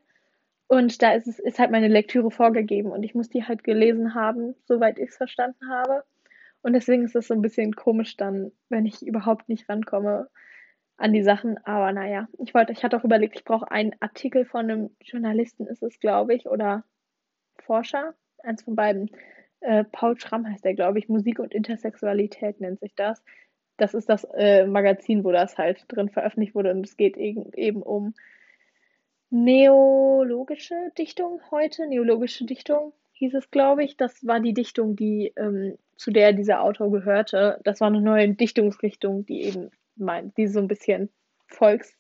[0.69, 4.15] Und da ist es, ist halt meine Lektüre vorgegeben und ich muss die halt gelesen
[4.15, 6.05] haben, soweit ich es verstanden habe.
[6.63, 10.29] Und deswegen ist es so ein bisschen komisch dann, wenn ich überhaupt nicht rankomme
[11.01, 11.59] an die Sachen.
[11.65, 15.67] Aber naja, ich wollte, ich hatte auch überlegt, ich brauche einen Artikel von einem Journalisten,
[15.67, 16.85] ist es, glaube ich, oder
[17.59, 19.11] Forscher, eins von beiden.
[19.61, 21.09] Äh, Paul Schramm heißt der, glaube ich.
[21.09, 23.23] Musik und Intersexualität nennt sich das.
[23.77, 26.71] Das ist das äh, Magazin, wo das halt drin veröffentlicht wurde.
[26.71, 28.15] Und es geht eben, eben um
[29.31, 31.87] neologische Dichtung heute.
[31.87, 33.97] Neologische Dichtung hieß es, glaube ich.
[33.97, 37.59] Das war die Dichtung, die ähm, zu der dieser Autor gehörte.
[37.65, 41.11] Das war eine neue Dichtungsrichtung, die eben mein, die so ein bisschen
[41.47, 41.97] volks-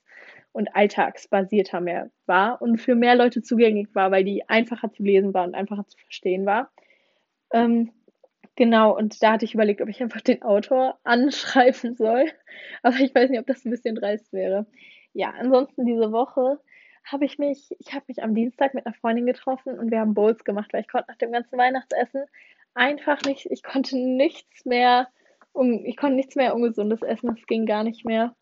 [0.52, 5.32] und alltagsbasierter mehr war und für mehr Leute zugänglich war, weil die einfacher zu lesen
[5.32, 6.70] war und einfacher zu verstehen war.
[7.52, 7.92] Ähm,
[8.60, 12.30] Genau, und da hatte ich überlegt, ob ich einfach den Autor anschreiben soll.
[12.82, 14.66] Aber ich weiß nicht, ob das ein bisschen dreist wäre.
[15.14, 16.60] Ja, ansonsten diese Woche
[17.04, 20.12] habe ich mich, ich habe mich am Dienstag mit einer Freundin getroffen und wir haben
[20.12, 22.26] Bowls gemacht, weil ich konnte nach dem ganzen Weihnachtsessen
[22.74, 25.08] einfach nicht, ich konnte nichts mehr,
[25.84, 28.34] ich konnte nichts mehr Ungesundes essen, das ging gar nicht mehr.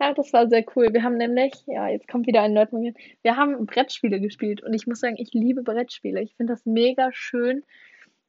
[0.00, 0.92] Ja, das war sehr cool.
[0.92, 4.86] Wir haben nämlich, ja, jetzt kommt wieder ein Nerdmoment, wir haben Brettspiele gespielt und ich
[4.86, 6.20] muss sagen, ich liebe Brettspiele.
[6.20, 7.62] Ich finde das mega schön,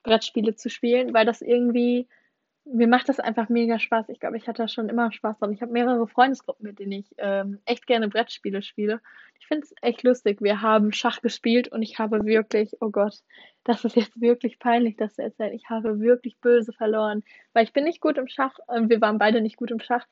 [0.04, 2.08] Brettspiele zu spielen, weil das irgendwie,
[2.66, 4.10] mir macht das einfach mega Spaß.
[4.10, 5.54] Ich glaube, ich hatte schon immer Spaß dran.
[5.54, 9.02] Ich habe mehrere Freundesgruppen, mit denen ich ähm, echt gerne Brettspiele spiele.
[9.40, 10.42] Ich finde es echt lustig.
[10.42, 13.20] Wir haben Schach gespielt und ich habe wirklich, oh Gott,
[13.64, 15.54] das ist jetzt wirklich peinlich, das zu erzählen.
[15.54, 17.24] Ich habe wirklich böse verloren,
[17.54, 18.58] weil ich bin nicht gut im Schach.
[18.68, 20.08] Äh, wir waren beide nicht gut im Schach.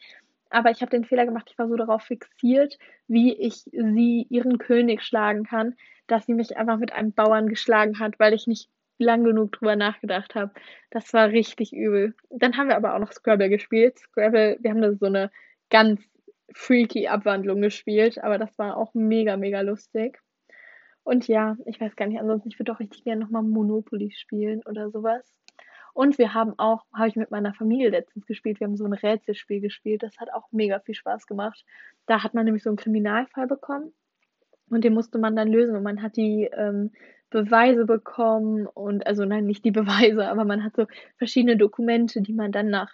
[0.52, 4.60] Aber ich habe den Fehler gemacht, ich war so darauf fixiert, wie ich sie, ihren
[4.60, 8.70] König schlagen kann, dass sie mich einfach mit einem Bauern geschlagen hat, weil ich nicht
[8.98, 10.52] lang genug drüber nachgedacht habe.
[10.90, 12.14] Das war richtig übel.
[12.30, 14.00] Dann haben wir aber auch noch Scrabble gespielt.
[14.00, 15.32] Scrabble, wir haben da so eine
[15.70, 16.02] ganz
[16.54, 20.20] freaky Abwandlung gespielt, aber das war auch mega, mega lustig.
[21.04, 24.62] Und ja, ich weiß gar nicht, ansonsten, ich würde doch richtig gerne nochmal Monopoly spielen
[24.66, 25.34] oder sowas.
[25.94, 28.94] Und wir haben auch, habe ich mit meiner Familie letztens gespielt, wir haben so ein
[28.94, 30.02] Rätselspiel gespielt.
[30.02, 31.64] Das hat auch mega viel Spaß gemacht.
[32.08, 33.94] Da hat man nämlich so einen Kriminalfall bekommen
[34.70, 36.92] und den musste man dann lösen und man hat die ähm,
[37.34, 40.86] Beweise bekommen und also nein, nicht die Beweise, aber man hat so
[41.18, 42.94] verschiedene Dokumente, die man dann nach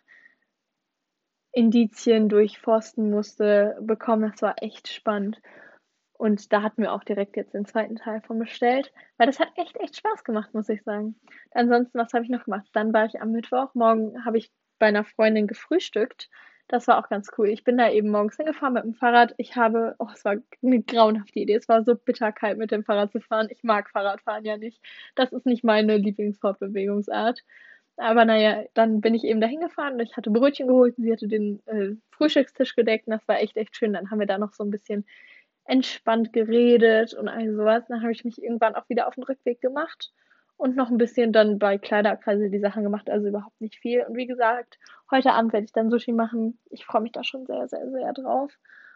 [1.51, 4.31] Indizien durchforsten musste, bekommen.
[4.31, 5.41] Das war echt spannend.
[6.13, 9.49] Und da hatten wir auch direkt jetzt den zweiten Teil von bestellt, weil das hat
[9.55, 11.15] echt, echt Spaß gemacht, muss ich sagen.
[11.51, 12.67] Ansonsten, was habe ich noch gemacht?
[12.73, 13.73] Dann war ich am Mittwoch.
[13.73, 16.29] Morgen habe ich bei einer Freundin gefrühstückt
[16.69, 17.49] das war auch ganz cool.
[17.49, 19.33] Ich bin da eben morgens hingefahren mit dem Fahrrad.
[19.37, 21.55] Ich habe, oh, es war eine grauenhafte Idee.
[21.55, 23.47] Es war so bitterkalt mit dem Fahrrad zu fahren.
[23.49, 24.79] Ich mag Fahrradfahren ja nicht.
[25.15, 27.41] Das ist nicht meine Lieblingsfortbewegungsart.
[27.97, 31.11] Aber naja, dann bin ich eben da hingefahren und ich hatte Brötchen geholt und sie
[31.11, 33.93] hatte den äh, Frühstückstisch gedeckt und das war echt, echt schön.
[33.93, 35.05] Dann haben wir da noch so ein bisschen
[35.65, 37.83] entspannt geredet und all sowas.
[37.89, 40.11] Dann habe ich mich irgendwann auch wieder auf den Rückweg gemacht
[40.59, 44.03] und noch ein bisschen dann bei Kleiderkreise die Sachen gemacht, also überhaupt nicht viel.
[44.03, 44.77] Und wie gesagt,
[45.09, 46.59] heute Abend werde ich dann Sushi machen.
[46.69, 48.51] Ich freue mich da schon sehr, sehr, sehr drauf.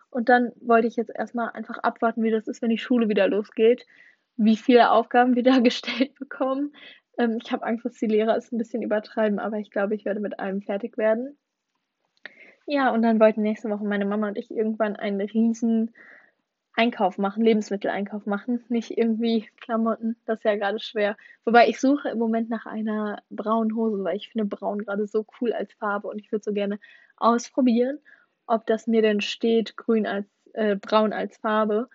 [0.09, 3.29] Und dann wollte ich jetzt erstmal einfach abwarten, wie das ist, wenn die Schule wieder
[3.29, 3.87] losgeht,
[4.35, 6.75] wie viele Aufgaben wir da gestellt bekommen.
[7.17, 10.03] Ähm, ich habe Angst, dass die Lehrer es ein bisschen übertreiben, aber ich glaube, ich
[10.03, 11.37] werde mit allem fertig werden.
[12.65, 15.93] Ja, und dann wollten nächste Woche meine Mama und ich irgendwann einen riesen
[16.75, 21.17] Einkauf machen, Lebensmitteleinkauf machen, nicht irgendwie Klamotten, das ist ja gerade schwer.
[21.45, 25.25] Wobei ich suche im Moment nach einer braunen Hose, weil ich finde braun gerade so
[25.39, 26.79] cool als Farbe und ich würde so gerne
[27.17, 27.99] ausprobieren,
[28.47, 31.89] ob das mir denn steht, grün als, äh, braun als Farbe.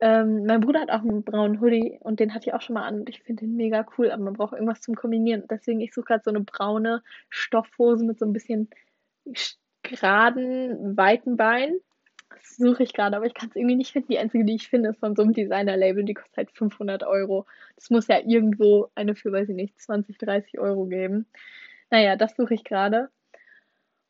[0.00, 2.86] Ähm, mein Bruder hat auch einen braunen Hoodie und den hatte ich auch schon mal
[2.86, 5.44] an und ich finde den mega cool, aber man braucht irgendwas zum Kombinieren.
[5.48, 8.68] Deswegen, ich suche gerade so eine braune Stoffhose mit so ein bisschen
[9.82, 11.80] geraden, weiten Beinen
[12.30, 14.08] das suche ich gerade, aber ich kann es irgendwie nicht finden.
[14.12, 17.46] Die einzige, die ich finde, ist von so einem Designer-Label, die kostet halt 500 Euro.
[17.76, 21.26] Das muss ja irgendwo eine für, weiß ich nicht, 20, 30 Euro geben.
[21.90, 23.10] Naja, das suche ich gerade.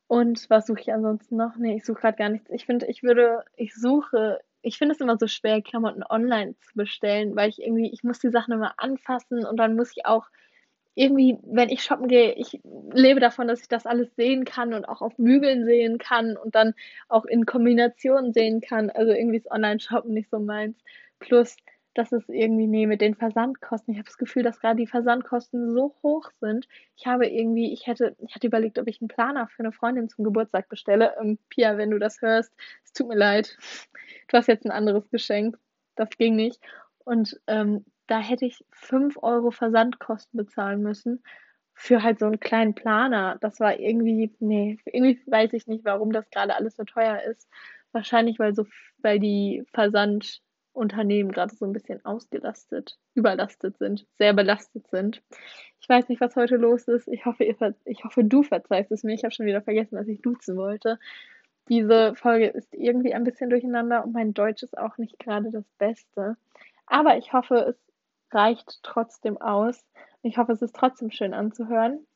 [0.07, 1.57] Und was suche ich ansonsten noch?
[1.57, 2.51] Nee, ich suche gerade gar nichts.
[2.51, 6.75] Ich finde, ich würde, ich suche, ich finde es immer so schwer, Klamotten online zu
[6.75, 10.27] bestellen, weil ich irgendwie, ich muss die Sachen immer anfassen und dann muss ich auch
[10.95, 12.61] irgendwie, wenn ich shoppen gehe, ich
[12.93, 16.55] lebe davon, dass ich das alles sehen kann und auch auf Bügeln sehen kann und
[16.55, 16.75] dann
[17.09, 18.91] auch in Kombination sehen kann.
[18.91, 20.77] Also irgendwie ist Online-Shoppen nicht so meins.
[21.21, 21.57] Plus,
[21.95, 23.93] dass es irgendwie, nee, mit den Versandkosten.
[23.93, 26.69] Ich habe das Gefühl, dass gerade die Versandkosten so hoch sind.
[26.97, 30.09] Ich habe irgendwie, ich hätte, ich hatte überlegt, ob ich einen Planer für eine Freundin
[30.09, 31.15] zum Geburtstag bestelle.
[31.21, 32.53] Ähm, Pia, wenn du das hörst,
[32.85, 33.57] es tut mir leid.
[34.29, 35.59] Du hast jetzt ein anderes Geschenk.
[35.97, 36.61] Das ging nicht.
[37.05, 41.23] Und ähm, da hätte ich 5 Euro Versandkosten bezahlen müssen
[41.75, 43.39] für halt so einen kleinen Planer.
[43.41, 47.49] Das war irgendwie, nee, irgendwie weiß ich nicht, warum das gerade alles so teuer ist.
[47.93, 48.67] Wahrscheinlich, weil so,
[48.99, 55.23] weil die Versandunternehmen gerade so ein bisschen ausgelastet, überlastet sind, sehr belastet sind.
[55.81, 57.07] Ich weiß nicht, was heute los ist.
[57.09, 59.15] Ich hoffe, ihr, ich hoffe, du verzeihst es mir.
[59.15, 60.99] Ich habe schon wieder vergessen, was ich duzen wollte.
[61.69, 65.65] Diese Folge ist irgendwie ein bisschen durcheinander und mein Deutsch ist auch nicht gerade das
[65.79, 66.37] Beste.
[66.87, 67.90] Aber ich hoffe, es
[68.33, 69.85] reicht trotzdem aus.
[70.23, 72.07] Ich hoffe, es ist trotzdem schön anzuhören.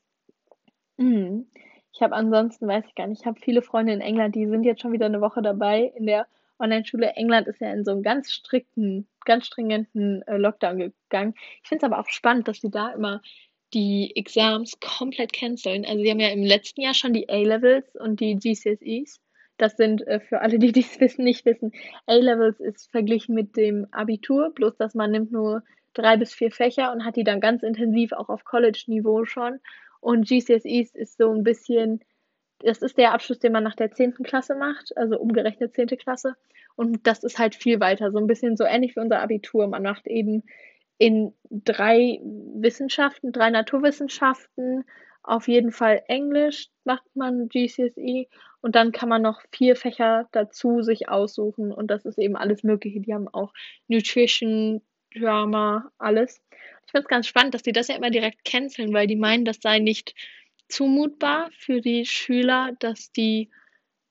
[0.97, 1.49] Mhm.
[1.93, 4.65] Ich habe ansonsten, weiß ich gar nicht, ich habe viele Freunde in England, die sind
[4.65, 6.27] jetzt schon wieder eine Woche dabei in der
[6.59, 7.13] Online-Schule.
[7.15, 11.35] England ist ja in so einem ganz strikten, ganz stringenten äh, Lockdown gegangen.
[11.63, 13.23] Ich finde es aber auch spannend, dass sie da immer
[13.75, 15.85] die Exams komplett canceln.
[15.85, 19.21] Also sie haben ja im letzten Jahr schon die A-Levels und die GCSEs.
[19.57, 21.73] Das sind äh, für alle, die dies wissen, nicht wissen.
[22.07, 25.63] A-Levels ist verglichen mit dem Abitur, bloß dass man nimmt nur
[25.95, 29.61] drei bis vier Fächer und hat die dann ganz intensiv auch auf College-Niveau schon.
[30.01, 32.01] Und GCSEs ist so ein bisschen,
[32.59, 34.15] das ist der Abschluss, den man nach der 10.
[34.23, 35.89] Klasse macht, also umgerechnet 10.
[35.99, 36.35] Klasse.
[36.77, 39.67] Und das ist halt viel weiter, so ein bisschen so ähnlich wie unser Abitur.
[39.67, 40.43] Man macht eben
[40.99, 44.85] in drei Wissenschaften, drei Naturwissenschaften,
[45.25, 48.27] auf jeden Fall Englisch macht man GCSE
[48.61, 52.63] und dann kann man noch vier Fächer dazu sich aussuchen und das ist eben alles
[52.63, 53.01] Mögliche.
[53.01, 53.55] Die haben auch
[53.89, 54.83] Nutrition,
[55.15, 56.41] Drama, alles.
[56.87, 59.45] Ich finde es ganz spannend, dass die das ja immer direkt canceln, weil die meinen,
[59.45, 60.15] das sei nicht
[60.69, 63.51] zumutbar für die Schüler, dass die,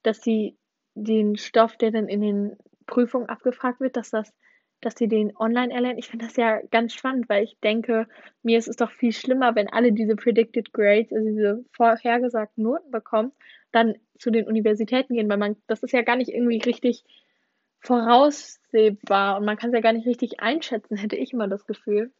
[0.03, 0.57] dass die
[0.95, 4.33] den Stoff, der dann in den Prüfungen abgefragt wird, dass das
[4.83, 5.97] dass sie den online erlernen.
[5.97, 8.07] Ich finde das ja ganz spannend, weil ich denke,
[8.41, 12.91] mir ist es doch viel schlimmer, wenn alle diese Predicted Grades, also diese vorhergesagten Noten
[12.91, 13.31] bekommen,
[13.71, 17.03] dann zu den Universitäten gehen, weil man, das ist ja gar nicht irgendwie richtig
[17.83, 22.11] voraussehbar und man kann es ja gar nicht richtig einschätzen, hätte ich immer das Gefühl.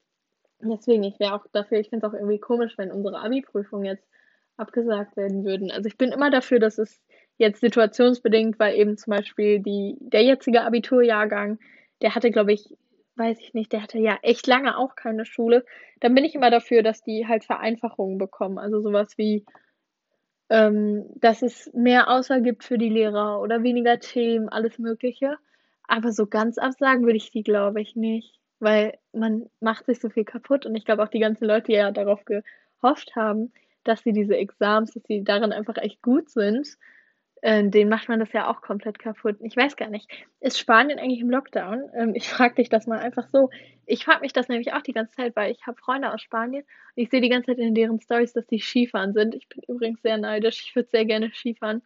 [0.59, 4.07] Deswegen, ich wäre auch dafür, ich finde es auch irgendwie komisch, wenn unsere Abi-Prüfungen jetzt
[4.55, 5.71] abgesagt werden würden.
[5.71, 7.01] Also ich bin immer dafür, dass es
[7.37, 11.59] jetzt situationsbedingt, weil eben zum Beispiel die, der jetzige Abiturjahrgang
[12.03, 12.69] der hatte, glaube ich,
[13.15, 15.65] weiß ich nicht, der hatte ja echt lange auch keine Schule.
[16.01, 18.57] Dann bin ich immer dafür, dass die halt Vereinfachungen bekommen.
[18.57, 19.45] Also sowas wie,
[20.49, 25.37] ähm, dass es mehr Auswahl gibt für die Lehrer oder weniger Themen, alles Mögliche.
[25.93, 28.39] Aber so ganz absagen würde ich die, glaube ich, nicht.
[28.59, 31.73] Weil man macht sich so viel kaputt und ich glaube auch die ganzen Leute, die
[31.73, 33.53] ja darauf gehofft haben,
[33.83, 36.67] dass sie diese Exams, dass sie darin einfach echt gut sind,
[37.43, 39.35] äh, den macht man das ja auch komplett kaputt.
[39.41, 40.09] Ich weiß gar nicht.
[40.39, 41.83] Ist Spanien eigentlich im Lockdown?
[41.93, 43.51] Ähm, ich frage dich das mal einfach so.
[43.85, 46.63] Ich frage mich das nämlich auch die ganze Zeit, weil ich habe Freunde aus Spanien
[46.63, 49.35] und ich sehe die ganze Zeit in deren Stories, dass die Skifahren sind.
[49.35, 50.63] Ich bin übrigens sehr neidisch.
[50.65, 51.83] Ich würde sehr gerne Skifahren.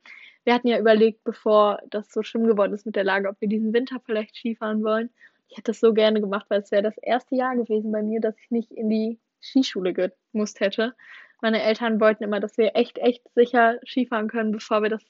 [0.48, 3.50] Wir hatten ja überlegt, bevor das so schlimm geworden ist mit der Lage, ob wir
[3.50, 5.10] diesen Winter vielleicht Skifahren wollen.
[5.50, 8.22] Ich hätte das so gerne gemacht, weil es wäre das erste Jahr gewesen bei mir,
[8.22, 10.96] dass ich nicht in die Skischule gemusst hätte.
[11.42, 15.04] Meine Eltern wollten immer, dass wir echt, echt sicher Skifahren können, bevor wir das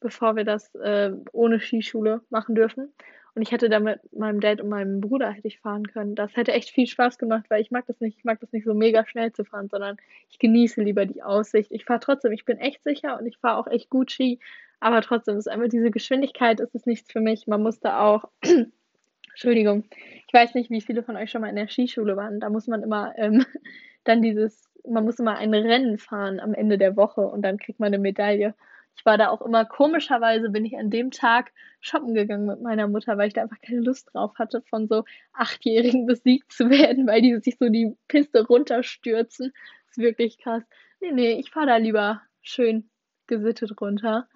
[0.00, 2.92] bevor wir das äh, ohne Skischule machen dürfen.
[3.38, 6.16] Und ich hätte da mit meinem Dad und meinem Bruder hätte ich fahren können.
[6.16, 8.64] Das hätte echt viel Spaß gemacht, weil ich mag das nicht, ich mag das nicht
[8.64, 9.96] so mega schnell zu fahren, sondern
[10.28, 11.70] ich genieße lieber die Aussicht.
[11.70, 14.40] Ich fahre trotzdem, ich bin echt sicher und ich fahre auch echt gut Ski,
[14.80, 17.46] aber trotzdem ist einfach diese Geschwindigkeit, ist es nichts für mich.
[17.46, 18.24] Man musste auch,
[19.30, 19.84] Entschuldigung,
[20.26, 22.40] ich weiß nicht, wie viele von euch schon mal in der Skischule waren.
[22.40, 23.44] Da muss man immer ähm,
[24.02, 27.78] dann dieses, man muss immer ein Rennen fahren am Ende der Woche und dann kriegt
[27.78, 28.56] man eine Medaille
[28.98, 32.88] ich war da auch immer komischerweise, bin ich an dem Tag shoppen gegangen mit meiner
[32.88, 37.06] Mutter, weil ich da einfach keine Lust drauf hatte, von so Achtjährigen besiegt zu werden,
[37.06, 39.52] weil die sich so die Piste runterstürzen.
[39.86, 40.64] Das ist wirklich krass.
[41.00, 42.90] Nee, nee, ich fahre da lieber schön
[43.28, 44.26] gesittet runter.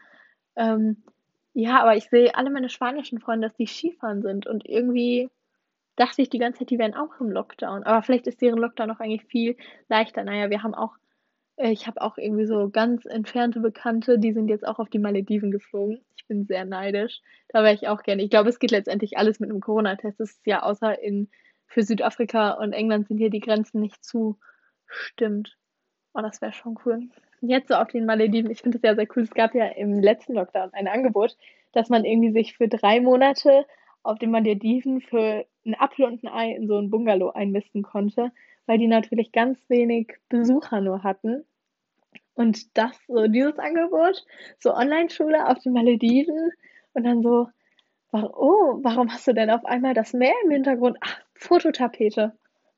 [0.55, 1.03] Ähm,
[1.55, 5.29] ja, aber ich sehe alle meine spanischen Freunde, dass die Skifahren sind und irgendwie
[5.97, 7.83] dachte ich die ganze Zeit, die wären auch im Lockdown.
[7.83, 9.57] Aber vielleicht ist deren Lockdown auch eigentlich viel
[9.89, 10.23] leichter.
[10.23, 10.97] Naja, wir haben auch
[11.57, 15.51] ich habe auch irgendwie so ganz entfernte Bekannte, die sind jetzt auch auf die Malediven
[15.51, 16.05] geflogen.
[16.17, 17.21] Ich bin sehr neidisch.
[17.49, 18.23] Da wäre ich auch gerne.
[18.23, 20.19] Ich glaube, es geht letztendlich alles mit einem Corona-Test.
[20.19, 21.29] Das ist ja außer in
[21.67, 25.57] für Südafrika und England sind hier die Grenzen nicht zustimmt.
[26.15, 27.09] Oh, das wäre schon cool.
[27.41, 29.23] Jetzt so auf den Malediven, ich finde das ja sehr cool.
[29.23, 31.37] Es gab ja im letzten Lockdown ein Angebot,
[31.73, 33.65] dass man irgendwie sich für drei Monate
[34.03, 38.33] auf den Malediven für ein Apfel und ein Ei in so ein Bungalow einmisten konnte
[38.67, 41.45] weil die natürlich ganz wenig Besucher nur hatten.
[42.35, 44.25] Und das, so dieses Angebot,
[44.59, 46.51] so Online-Schule auf den Malediven
[46.95, 47.49] und dann so,
[48.13, 50.97] oh, warum hast du denn auf einmal das Meer im Hintergrund?
[51.01, 52.33] Ach, Fototapete.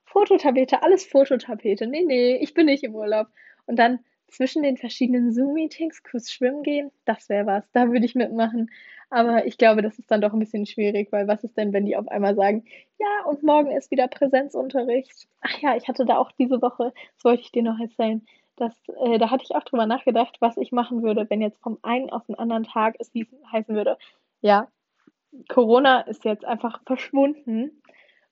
[0.04, 1.86] Fototapete, alles Fototapete.
[1.86, 3.28] Nee, nee, ich bin nicht im Urlaub.
[3.66, 4.00] Und dann
[4.36, 7.64] zwischen den verschiedenen Zoom-Meetings kurz schwimmen gehen, das wäre was.
[7.72, 8.70] Da würde ich mitmachen.
[9.10, 11.86] Aber ich glaube, das ist dann doch ein bisschen schwierig, weil was ist denn, wenn
[11.86, 12.64] die auf einmal sagen,
[12.98, 15.28] ja, und morgen ist wieder Präsenzunterricht?
[15.40, 18.74] Ach ja, ich hatte da auch diese Woche, das wollte ich dir noch erzählen, dass,
[19.00, 22.10] äh, da hatte ich auch drüber nachgedacht, was ich machen würde, wenn jetzt vom einen
[22.10, 23.12] auf den anderen Tag es
[23.52, 23.98] heißen würde,
[24.40, 24.68] ja,
[25.48, 27.82] Corona ist jetzt einfach verschwunden.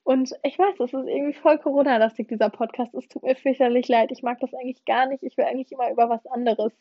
[0.04, 2.92] Und ich weiß, das ist irgendwie voll Corona-lastig, dieser Podcast.
[2.94, 4.10] Es tut mir fürchterlich leid.
[4.10, 5.22] Ich mag das eigentlich gar nicht.
[5.22, 6.72] Ich will eigentlich immer über was anderes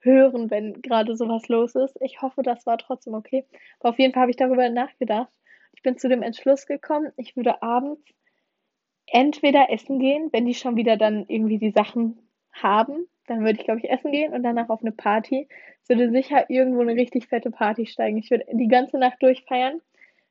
[0.00, 1.96] hören, wenn gerade sowas los ist.
[2.00, 3.44] Ich hoffe, das war trotzdem okay.
[3.80, 5.32] Aber auf jeden Fall habe ich darüber nachgedacht.
[5.72, 8.02] Ich bin zu dem Entschluss gekommen, ich würde abends
[9.06, 12.18] entweder essen gehen, wenn die schon wieder dann irgendwie die Sachen
[12.52, 13.08] haben.
[13.26, 15.48] Dann würde ich, glaube ich, essen gehen und danach auf eine Party.
[15.82, 18.18] Es würde sicher irgendwo eine richtig fette Party steigen.
[18.18, 19.80] Ich würde die ganze Nacht durchfeiern.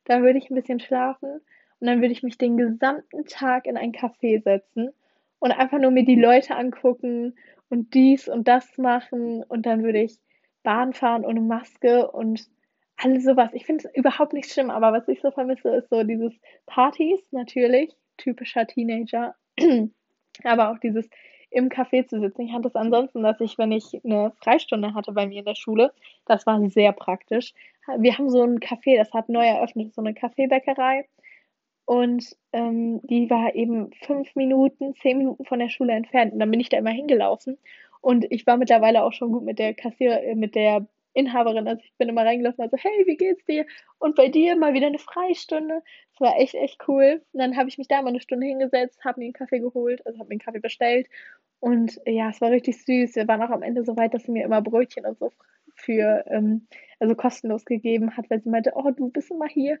[0.04, 1.42] Dann würde ich ein bisschen schlafen
[1.80, 4.90] und dann würde ich mich den gesamten Tag in ein Café setzen
[5.38, 7.36] und einfach nur mir die Leute angucken
[7.68, 10.18] und dies und das machen und dann würde ich
[10.62, 12.48] Bahn fahren ohne Maske und
[12.96, 13.50] alles sowas.
[13.52, 16.32] Ich finde es überhaupt nicht schlimm, aber was ich so vermisse, ist so dieses
[16.66, 19.34] Partys natürlich, typischer Teenager,
[20.44, 21.08] aber auch dieses
[21.50, 22.42] im Café zu sitzen.
[22.42, 25.54] Ich hatte es ansonsten, dass ich, wenn ich eine Freistunde hatte bei mir in der
[25.54, 25.92] Schule,
[26.26, 27.54] das war sehr praktisch.
[27.96, 31.06] Wir haben so ein Café, das hat neu eröffnet, so eine Kaffeebäckerei.
[31.88, 36.34] Und ähm, die war eben fünf Minuten, zehn Minuten von der Schule entfernt.
[36.34, 37.56] Und dann bin ich da immer hingelaufen.
[38.02, 41.66] Und ich war mittlerweile auch schon gut mit der Kassierer, äh, mit der Inhaberin.
[41.66, 43.64] Also ich bin immer reingelaufen und so, hey, wie geht's dir?
[43.98, 45.82] Und bei dir mal wieder eine Freistunde.
[46.12, 47.22] Das war echt, echt cool.
[47.32, 50.06] Und dann habe ich mich da mal eine Stunde hingesetzt, habe mir einen Kaffee geholt,
[50.06, 51.08] also habe mir einen Kaffee bestellt.
[51.58, 53.16] Und ja, es war richtig süß.
[53.16, 55.32] Wir waren auch am Ende so weit, dass sie mir immer Brötchen und so
[55.74, 56.66] für, ähm,
[56.98, 59.78] also kostenlos gegeben hat, weil sie meinte, oh, du bist immer hier.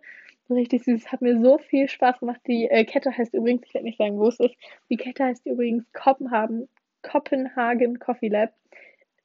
[0.50, 1.12] Richtig süß.
[1.12, 2.40] Hat mir so viel Spaß gemacht.
[2.46, 4.54] Die äh, Kette heißt übrigens, ich werde nicht sagen, wo es ist.
[4.88, 6.68] Die Kette heißt übrigens Kopenhagen,
[7.02, 8.52] Copenhagen Coffee Lab.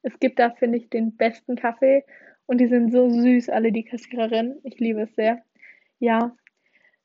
[0.02, 2.04] Es gibt da, finde ich, den besten Kaffee
[2.46, 4.60] und die sind so süß, alle die Kassiererinnen.
[4.64, 5.42] Ich liebe es sehr.
[5.98, 6.36] Ja,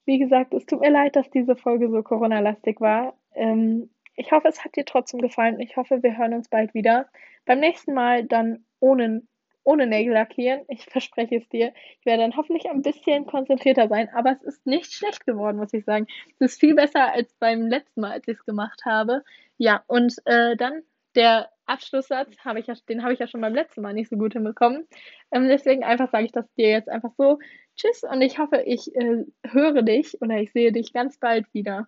[0.06, 3.18] wie gesagt, es tut mir leid, dass diese Folge so Corona-lastig war.
[3.36, 5.60] Ähm, ich hoffe, es hat dir trotzdem gefallen.
[5.62, 7.08] Ich hoffe, wir hören uns bald wieder.
[7.46, 9.22] Beim nächsten Mal dann ohne,
[9.70, 10.62] ohne Nägel lackieren.
[10.68, 11.72] Ich verspreche es dir.
[12.00, 15.74] Ich werde dann hoffentlich ein bisschen konzentrierter sein, aber es ist nicht schlecht geworden, muss
[15.74, 16.08] ich sagen.
[16.40, 19.24] Es ist viel besser als beim letzten Mal, als ich es gemacht habe.
[19.58, 20.82] Ja, und äh, dann
[21.16, 24.18] der Abschlusssatz, habe ich ja, den habe ich ja schon beim letzten Mal nicht so
[24.18, 24.88] gut hinbekommen.
[25.32, 27.38] Ähm, deswegen einfach sage ich das dir jetzt einfach so.
[27.76, 31.88] Tschüss und ich hoffe, ich äh, höre dich oder ich sehe dich ganz bald wieder.